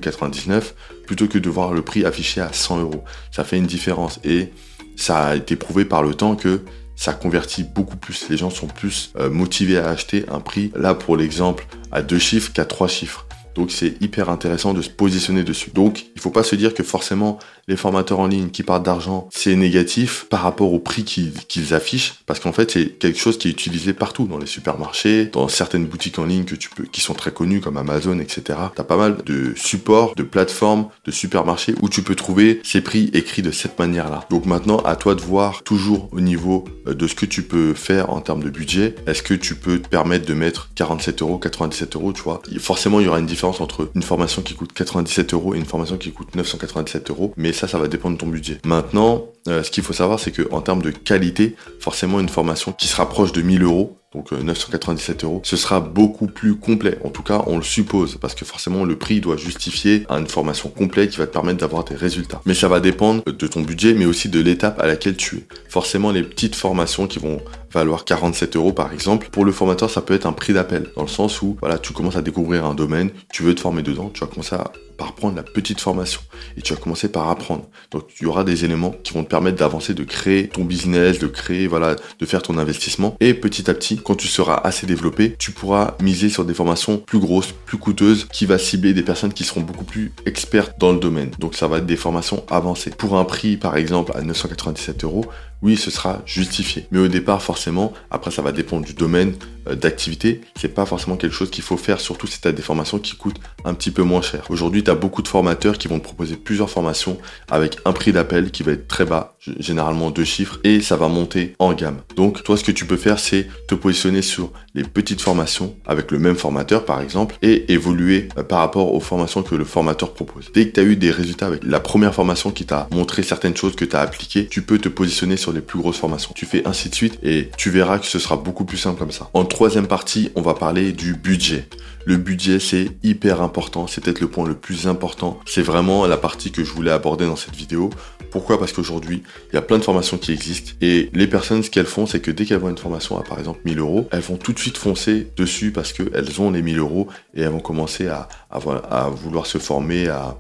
99, 0.01 0.75
plutôt 1.07 1.27
que 1.27 1.39
de 1.39 1.51
voir 1.51 1.73
le 1.73 1.83
prix 1.83 2.05
affiché 2.05 2.41
à 2.41 2.53
100 2.53 2.81
euros. 2.81 3.05
Ça 3.31 3.45
fait 3.45 3.59
une 3.59 3.67
différence 3.67 4.21
et 4.25 4.53
ça 4.97 5.27
a 5.27 5.37
été 5.37 5.57
prouvé 5.57 5.85
par 5.85 6.03
le 6.03 6.15
temps 6.15 6.37
que 6.37 6.63
ça 6.95 7.13
convertit 7.13 7.63
beaucoup 7.63 7.97
plus. 7.97 8.29
Les 8.31 8.37
gens 8.37 8.51
sont 8.51 8.67
plus 8.67 9.13
euh, 9.19 9.29
motivés 9.29 9.79
à 9.79 9.91
acheter 9.91 10.25
un 10.29 10.41
prix, 10.41 10.73
là 10.75 10.95
pour 10.95 11.17
l'exemple, 11.17 11.67
à 11.93 12.03
deux 12.03 12.19
chiffres 12.19 12.53
qu'à 12.53 12.65
trois 12.65 12.89
chiffres. 12.89 13.27
Donc 13.57 13.71
c'est 13.71 14.01
hyper 14.01 14.29
intéressant 14.29 14.75
de 14.75 14.83
se 14.83 14.91
positionner 14.91 15.43
dessus. 15.43 15.71
Donc 15.75 16.07
il 16.15 16.21
faut 16.21 16.31
pas 16.31 16.43
se 16.43 16.55
dire 16.55 16.75
que 16.75 16.83
forcément 16.83 17.39
les 17.69 17.77
formateurs 17.77 18.21
en 18.21 18.27
ligne 18.27 18.51
qui 18.51 18.63
partent 18.63 18.85
d'argent, 18.85 19.29
c'est 19.33 19.57
négatif 19.57 20.27
par 20.31 20.43
rapport 20.43 20.73
au 20.73 20.79
prix 20.79 21.05
qu'ils 21.05 21.75
affichent, 21.75 22.15
parce 22.27 22.39
qu'en 22.39 22.53
fait 22.53 22.71
c'est 22.71 22.99
quelque 22.99 23.19
chose 23.19 23.39
qui 23.39 23.49
est 23.49 23.51
utilisé 23.51 23.93
partout, 23.93 24.27
dans 24.27 24.39
les 24.39 24.47
supermarchés, 24.47 25.27
dans 25.27 25.49
certaines 25.49 25.87
boutiques 25.87 26.19
en 26.19 26.27
ligne 26.27 26.45
que 26.45 26.55
tu 26.55 26.69
peux, 26.71 26.85
qui 26.85 27.01
sont 27.01 27.15
très 27.15 27.33
connues 27.33 27.61
comme 27.61 27.77
Amazon, 27.77 28.19
etc. 28.19 28.59
T'as 28.75 28.85
pas 28.85 28.97
mal 28.97 29.19
de 29.25 29.55
supports, 29.57 30.15
de 30.15 30.23
plateformes, 30.23 30.89
de 31.05 31.11
supermarchés 31.11 31.75
où 31.81 31.89
tu 31.89 32.03
peux 32.03 32.15
trouver 32.15 32.61
ces 32.63 32.83
prix 32.83 33.11
écrits 33.15 33.43
de 33.43 33.51
cette 33.51 33.79
manière-là. 33.79 34.27
Donc 34.31 34.47
maintenant 34.47 34.79
à 34.79 34.97
toi 34.97 35.15
de 35.15 35.23
voir 35.23 35.63
toujours 35.63 36.09
au 36.13 36.21
niveau 36.21 36.65
euh, 36.87 36.95
de 36.95 37.07
ce 37.07 37.15
que 37.15 37.27
tu 37.27 37.43
peux 37.43 37.75
faire 37.75 38.11
en 38.11 38.21
termes 38.21 38.43
de 38.43 38.51
budget, 38.51 38.95
est-ce 39.07 39.23
que 39.23 39.35
tu 39.35 39.55
peux 39.55 39.81
te 39.81 39.89
permettre 39.89 40.27
de 40.27 40.35
mettre 40.35 40.71
47 40.75 41.23
euros, 41.23 41.39
97 41.39 41.97
euros, 41.97 42.13
tu 42.13 42.23
vois? 42.23 42.43
Forcément 42.59 43.01
il 43.01 43.07
y 43.07 43.09
aura 43.09 43.19
une 43.19 43.27
différence 43.27 43.46
entre 43.49 43.91
une 43.95 44.03
formation 44.03 44.43
qui 44.43 44.55
coûte 44.55 44.73
97 44.73 45.35
euros 45.35 45.55
et 45.55 45.59
une 45.59 45.65
formation 45.65 45.97
qui 45.97 46.13
coûte 46.13 46.35
997 46.35 47.11
euros, 47.11 47.33
mais 47.37 47.53
ça, 47.53 47.69
ça 47.69 47.79
va 47.79 47.89
dépendre 47.89 48.17
de 48.17 48.21
ton 48.21 48.27
budget. 48.27 48.59
Maintenant, 48.65 49.27
euh, 49.49 49.63
ce 49.63 49.71
qu'il 49.71 49.85
faut 49.85 49.93
savoir, 49.93 50.21
c'est 50.21 50.33
qu'en 50.33 50.61
termes 50.61 50.83
de 50.83 50.91
qualité, 50.91 51.57
forcément, 51.81 52.21
une 52.21 52.29
formation 52.29 52.73
qui 52.73 52.89
se 52.89 52.97
rapproche 52.97 53.33
de 53.33 53.43
1000 53.43 53.63
euros, 53.63 53.99
donc 54.17 54.33
997 54.33 55.23
euh, 55.23 55.27
euros, 55.27 55.41
ce 55.45 55.57
sera 55.57 55.81
beaucoup 55.81 56.27
plus 56.27 56.57
complet. 56.57 56.99
En 57.05 57.11
tout 57.11 57.23
cas, 57.23 57.43
on 57.47 57.57
le 57.57 57.63
suppose, 57.63 58.17
parce 58.17 58.35
que 58.35 58.45
forcément, 58.45 58.85
le 58.85 58.97
prix 58.97 59.21
doit 59.21 59.37
justifier 59.37 60.07
une 60.09 60.27
formation 60.27 60.69
complète 60.71 61.11
qui 61.11 61.19
va 61.19 61.27
te 61.27 61.33
permettre 61.33 61.59
d'avoir 61.59 61.85
des 61.85 61.95
résultats. 61.95 62.41
Mais 62.47 62.55
ça 62.55 62.69
va 62.69 62.81
dépendre 62.81 63.23
de 63.25 63.47
ton 63.47 63.61
budget, 63.61 63.95
mais 63.95 64.07
aussi 64.07 64.29
de 64.29 64.41
l'étape 64.41 64.81
à 64.81 64.87
laquelle 64.87 65.17
tu 65.17 65.37
es. 65.37 65.47
Forcément, 65.69 66.11
les 66.13 66.23
petites 66.23 66.57
formations 66.57 67.07
qui 67.07 67.19
vont 67.19 67.41
valoir 67.73 68.05
47 68.05 68.57
euros 68.57 68.73
par 68.73 68.93
exemple, 68.93 69.29
pour 69.31 69.45
le 69.45 69.53
formateur, 69.53 69.91
ça 69.91 70.01
peut 70.01 70.15
être 70.15 70.27
un 70.27 70.33
prix 70.33 70.55
d'appel, 70.55 70.87
dans 70.97 71.03
le 71.03 71.09
sens 71.09 71.43
où, 71.43 71.57
voilà, 71.61 71.79
tu 71.79 71.93
commences 71.93 72.17
à 72.17 72.23
découvrir 72.23 72.65
un 72.65 72.75
domaine, 72.75 73.11
tu 73.31 73.43
veux 73.43 73.55
te 73.55 73.61
former 73.61 73.83
dedans, 73.83 74.11
tu 74.13 74.21
vas 74.21 74.27
commencer 74.27 74.55
à 74.55 74.73
par 74.97 75.15
prendre 75.15 75.37
la 75.37 75.43
petite 75.43 75.81
formation 75.81 76.21
et 76.57 76.63
tu 76.63 76.73
vas 76.75 76.81
commencer 76.81 77.09
par 77.09 77.29
apprendre. 77.29 77.69
Donc 77.91 78.05
il 78.21 78.25
y 78.25 78.27
aura 78.27 78.45
des 78.45 78.65
éléments 78.65 78.95
qui 79.03 79.13
vont 79.13 79.25
te 79.25 79.29
permettre 79.29 79.59
d'avancer, 79.59 79.95
de 79.95 80.05
créer 80.05 80.49
ton 80.49 80.65
business, 80.65 81.19
de 81.19 81.27
créer, 81.27 81.67
voilà, 81.67 81.97
de 82.19 82.27
faire 82.27 82.43
ton 82.43 82.59
investissement. 82.59 83.17
Et 83.21 83.35
petit 83.35 83.71
à 83.71 83.75
petit, 83.75 83.99
quand 83.99 84.15
tu 84.15 84.29
seras 84.29 84.57
assez 84.57 84.87
développé, 84.87 85.37
tu 85.39 85.53
pourras 85.53 85.97
miser 86.01 86.29
sur 86.29 86.45
des 86.45 86.55
formations 86.55 86.99
plus 86.99 87.19
grosses, 87.19 87.53
plus 87.65 87.79
coûteuses, 87.79 88.27
qui 88.33 88.47
va 88.47 88.59
cibler 88.59 88.95
des 88.95 89.03
personnes 89.03 89.33
qui 89.33 89.45
seront 89.45 89.61
beaucoup 89.61 89.85
plus 89.85 90.13
expertes 90.25 90.79
dans 90.79 90.93
le 90.93 90.99
domaine. 90.99 91.31
Donc 91.39 91.55
ça 91.55 91.69
va 91.69 91.79
être 91.79 91.87
des 91.87 91.97
formations 91.97 92.45
avancées. 92.51 92.91
Pour 92.91 93.19
un 93.19 93.25
prix, 93.25 93.57
par 93.57 93.77
exemple, 93.77 94.13
à 94.15 94.23
997 94.23 95.05
euros, 95.05 95.25
oui, 95.63 95.77
ce 95.77 95.91
sera 95.91 96.23
justifié. 96.27 96.87
Mais 96.91 96.99
au 96.99 97.09
départ, 97.09 97.43
forcément, 97.43 97.93
après, 98.11 98.31
ça 98.31 98.43
va 98.43 98.53
dépendre 98.53 98.85
du 98.85 98.95
domaine 98.95 99.35
euh, 99.69 99.75
d'activité. 99.75 100.41
C'est 100.57 100.75
pas 100.75 100.87
forcément 100.87 101.17
quelque 101.17 101.35
chose 101.35 101.51
qu'il 101.51 101.65
faut 101.65 101.77
faire, 101.77 102.01
surtout 102.01 102.27
si 102.27 102.41
tu 102.41 102.49
as 102.49 102.53
des 102.53 102.63
formations 102.63 102.99
qui 102.99 103.17
coûtent 103.17 103.41
un 103.65 103.75
petit 103.75 103.91
peu 103.91 104.03
moins 104.03 104.23
cher. 104.23 104.45
Aujourd'hui, 104.51 104.85
tu 104.85 104.91
as 104.91 104.95
beaucoup 104.95 105.23
de 105.23 105.29
formateurs 105.29 105.79
qui 105.79 105.89
vont 105.89 105.99
te 105.99 106.05
proposer 106.05 106.37
plusieurs 106.37 106.71
formations 106.71 107.19
avec 107.51 107.79
un 107.85 107.93
prix 107.93 108.13
d'appel 108.13 108.51
qui 108.51 108.63
va 108.63 108.73
être 108.73 108.87
très 108.87 109.05
bas, 109.05 109.37
généralement 109.59 110.11
deux 110.11 110.25
chiffres, 110.25 110.59
et 110.63 110.81
ça 110.81 110.97
va 110.97 111.09
monter 111.09 111.55
en 111.59 111.73
gamme. 111.73 112.01
Donc, 112.17 112.43
toi, 112.43 112.57
ce 112.57 112.65
que 112.65 112.73
tu 112.73 112.85
peux 112.85 112.97
faire, 112.97 113.19
c'est 113.19 113.49
te 113.67 113.75
positionner 113.75 114.23
sur 114.23 114.53
les 114.75 114.85
petites 114.85 115.23
formations 115.23 115.75
avec 115.87 116.11
le 116.11 116.19
même 116.19 116.37
formateur, 116.37 116.85
par 116.85 117.01
exemple, 117.01 117.37
et 117.43 117.73
évoluer 117.73 118.29
euh, 118.37 118.43
par 118.43 118.61
rapport 118.61 118.95
aux 118.95 119.01
formations 119.01 119.43
que 119.43 119.55
le 119.55 119.65
formateur 119.65 120.13
propose. 120.13 120.51
Dès 120.53 120.69
que 120.69 120.75
tu 120.75 120.81
as 120.81 120.85
eu 120.85 120.97
des 120.97 121.11
résultats 121.11 121.47
avec 121.47 121.65
la 121.65 121.81
première 121.81 122.15
formation 122.15 122.51
qui 122.51 122.67
t'a 122.67 122.89
montré 122.93 123.23
certaines 123.23 123.57
choses 123.57 123.75
que 123.75 123.85
tu 123.85 123.97
as 123.97 124.01
appliquées, 124.01 124.47
tu 124.47 124.63
peux 124.63 124.79
te 124.79 124.89
positionner 124.89 125.37
sur 125.37 125.46
les 125.53 125.61
plus 125.61 125.79
grosses 125.79 125.99
formations. 125.99 126.33
Tu 126.35 126.47
fais 126.47 126.67
ainsi 126.67 126.89
de 126.89 126.95
suite 126.95 127.19
et 127.23 127.51
tu 127.57 127.71
verras 127.71 127.99
que 127.99 128.07
ce 128.07 128.19
sera 128.19 128.37
beaucoup 128.37 128.65
plus 128.65 128.77
simple 128.77 128.99
comme 128.99 129.13
ça. 129.13 129.29
En 129.35 129.45
troisième 129.45 129.87
partie, 129.87 130.31
on 130.35 130.43
va 130.43 130.55
parler 130.55 130.93
du 130.93 131.15
budget. 131.15 131.69
Le 132.05 132.17
budget, 132.17 132.61
c'est 132.61 132.91
hyper 133.03 133.43
important. 133.43 133.89
C'est 133.89 134.01
peut-être 134.01 134.21
le 134.21 134.29
point 134.29 134.47
le 134.47 134.55
plus 134.55 134.87
important. 134.87 135.41
C'est 135.45 135.63
vraiment 135.63 136.07
la 136.07 136.17
partie 136.17 136.53
que 136.53 136.63
je 136.63 136.73
voulais 136.73 136.93
aborder 136.93 137.27
dans 137.27 137.35
cette 137.35 137.57
vidéo. 137.57 137.91
Pourquoi? 138.31 138.59
Parce 138.61 138.73
qu'aujourd'hui, 138.73 139.25
il 139.51 139.55
y 139.55 139.59
a 139.59 139.63
plein 139.63 139.79
de 139.79 139.83
formations 139.83 140.17
qui 140.17 140.31
existent 140.31 140.73
et 140.81 141.11
les 141.15 141.27
personnes, 141.27 141.63
ce 141.63 141.71
qu'elles 141.71 141.87
font, 141.87 142.07
c'est 142.07 142.21
que 142.21 142.31
dès 142.31 142.45
qu'elles 142.45 142.59
voient 142.59 142.71
une 142.71 142.79
formation 142.79 143.19
à 143.19 143.23
par 143.23 143.39
exemple 143.39 143.61
1000 143.65 143.79
euros, 143.79 144.09
elles 144.13 144.21
vont 144.21 144.37
tout 144.37 144.53
de 144.53 144.59
suite 144.59 144.77
foncer 144.77 145.29
dessus 145.37 145.73
parce 145.73 145.93
qu'elles 145.93 146.41
ont 146.41 146.51
les 146.51 146.63
1000 146.63 146.79
euros 146.79 147.09
et 147.35 147.43
elles 147.43 147.51
vont 147.51 147.61
commencer 147.61 148.07
à, 148.07 148.29
à 148.51 149.09
vouloir 149.09 149.47
se 149.47 149.59
former, 149.59 150.09
à, 150.09 150.37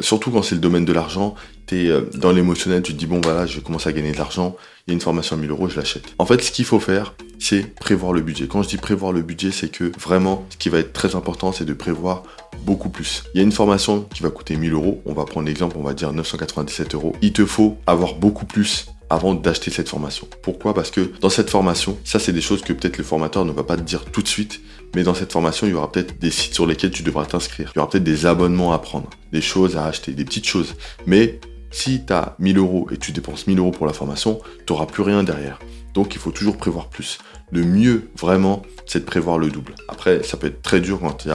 surtout 0.00 0.30
quand 0.30 0.42
c'est 0.42 0.54
le 0.54 0.60
domaine 0.60 0.84
de 0.84 0.92
l'argent, 0.92 1.34
tu 1.66 1.86
es 1.86 1.88
euh, 1.88 2.02
dans 2.14 2.32
l'émotionnel, 2.32 2.82
tu 2.82 2.92
te 2.92 2.98
dis 2.98 3.06
bon 3.06 3.20
voilà, 3.22 3.46
je 3.46 3.56
vais 3.56 3.62
commencer 3.62 3.88
à 3.88 3.92
gagner 3.92 4.12
de 4.12 4.18
l'argent, 4.18 4.56
il 4.86 4.90
y 4.90 4.92
a 4.92 4.94
une 4.94 5.00
formation 5.00 5.36
à 5.36 5.38
1000 5.38 5.50
euros, 5.50 5.68
je 5.68 5.76
l'achète. 5.76 6.14
En 6.18 6.26
fait, 6.26 6.42
ce 6.42 6.50
qu'il 6.50 6.64
faut 6.64 6.80
faire, 6.80 7.14
c'est 7.38 7.74
prévoir 7.74 8.12
le 8.12 8.20
budget. 8.20 8.46
Quand 8.46 8.62
je 8.62 8.68
dis 8.68 8.76
prévoir 8.76 9.12
le 9.12 9.22
budget, 9.22 9.50
c'est 9.50 9.70
que 9.70 9.92
vraiment, 9.98 10.46
ce 10.50 10.56
qui 10.56 10.68
va 10.68 10.78
être 10.78 10.92
très 10.92 11.16
important, 11.16 11.52
c'est 11.52 11.64
de 11.64 11.74
prévoir 11.74 12.22
beaucoup 12.64 12.90
plus. 12.90 13.24
Il 13.34 13.38
y 13.38 13.40
a 13.40 13.44
une 13.44 13.52
formation 13.52 14.02
qui 14.14 14.22
va 14.22 14.30
coûter 14.30 14.56
1000 14.56 14.72
euros, 14.72 15.02
on 15.06 15.12
va 15.12 15.24
prendre 15.24 15.46
l'exemple, 15.46 15.76
on 15.78 15.82
va 15.82 15.94
dire 15.94 16.12
997 16.12 16.94
euros. 16.94 17.16
Il 17.22 17.32
te 17.32 17.44
faut 17.44 17.78
avoir 17.86 18.14
beaucoup 18.14 18.46
plus 18.46 18.86
avant 19.10 19.34
d'acheter 19.34 19.70
cette 19.70 19.88
formation. 19.88 20.26
Pourquoi? 20.42 20.72
Parce 20.72 20.90
que 20.90 21.12
dans 21.20 21.28
cette 21.28 21.50
formation, 21.50 21.98
ça 22.04 22.18
c'est 22.18 22.32
des 22.32 22.40
choses 22.40 22.62
que 22.62 22.72
peut-être 22.72 22.96
le 22.96 23.04
formateur 23.04 23.44
ne 23.44 23.52
va 23.52 23.64
pas 23.64 23.76
te 23.76 23.82
dire 23.82 24.04
tout 24.06 24.22
de 24.22 24.28
suite, 24.28 24.60
mais 24.94 25.02
dans 25.02 25.14
cette 25.14 25.32
formation, 25.32 25.66
il 25.66 25.70
y 25.70 25.74
aura 25.74 25.90
peut-être 25.90 26.18
des 26.18 26.30
sites 26.30 26.54
sur 26.54 26.66
lesquels 26.66 26.90
tu 26.90 27.02
devras 27.02 27.26
t'inscrire. 27.26 27.72
Il 27.74 27.78
y 27.78 27.80
aura 27.80 27.90
peut-être 27.90 28.04
des 28.04 28.26
abonnements 28.26 28.72
à 28.72 28.78
prendre, 28.78 29.10
des 29.32 29.42
choses 29.42 29.76
à 29.76 29.84
acheter, 29.84 30.12
des 30.12 30.24
petites 30.24 30.46
choses. 30.46 30.74
Mais 31.06 31.40
si 31.70 32.04
tu 32.04 32.12
as 32.12 32.34
1000 32.38 32.58
euros 32.58 32.88
et 32.90 32.96
tu 32.96 33.12
dépenses 33.12 33.46
1000 33.46 33.58
euros 33.58 33.70
pour 33.70 33.86
la 33.86 33.92
formation, 33.92 34.40
tu 34.66 34.72
n'auras 34.72 34.86
plus 34.86 35.02
rien 35.02 35.22
derrière. 35.22 35.58
Donc 35.94 36.14
il 36.14 36.20
faut 36.20 36.30
toujours 36.30 36.56
prévoir 36.56 36.88
plus. 36.88 37.18
Le 37.50 37.64
mieux, 37.64 38.10
vraiment, 38.16 38.62
c'est 38.86 39.00
de 39.00 39.04
prévoir 39.04 39.38
le 39.38 39.48
double. 39.48 39.74
Après, 39.88 40.22
ça 40.22 40.36
peut 40.36 40.46
être 40.48 40.62
très 40.62 40.80
dur 40.80 41.00
quand 41.00 41.24
il 41.24 41.28
y 41.28 41.34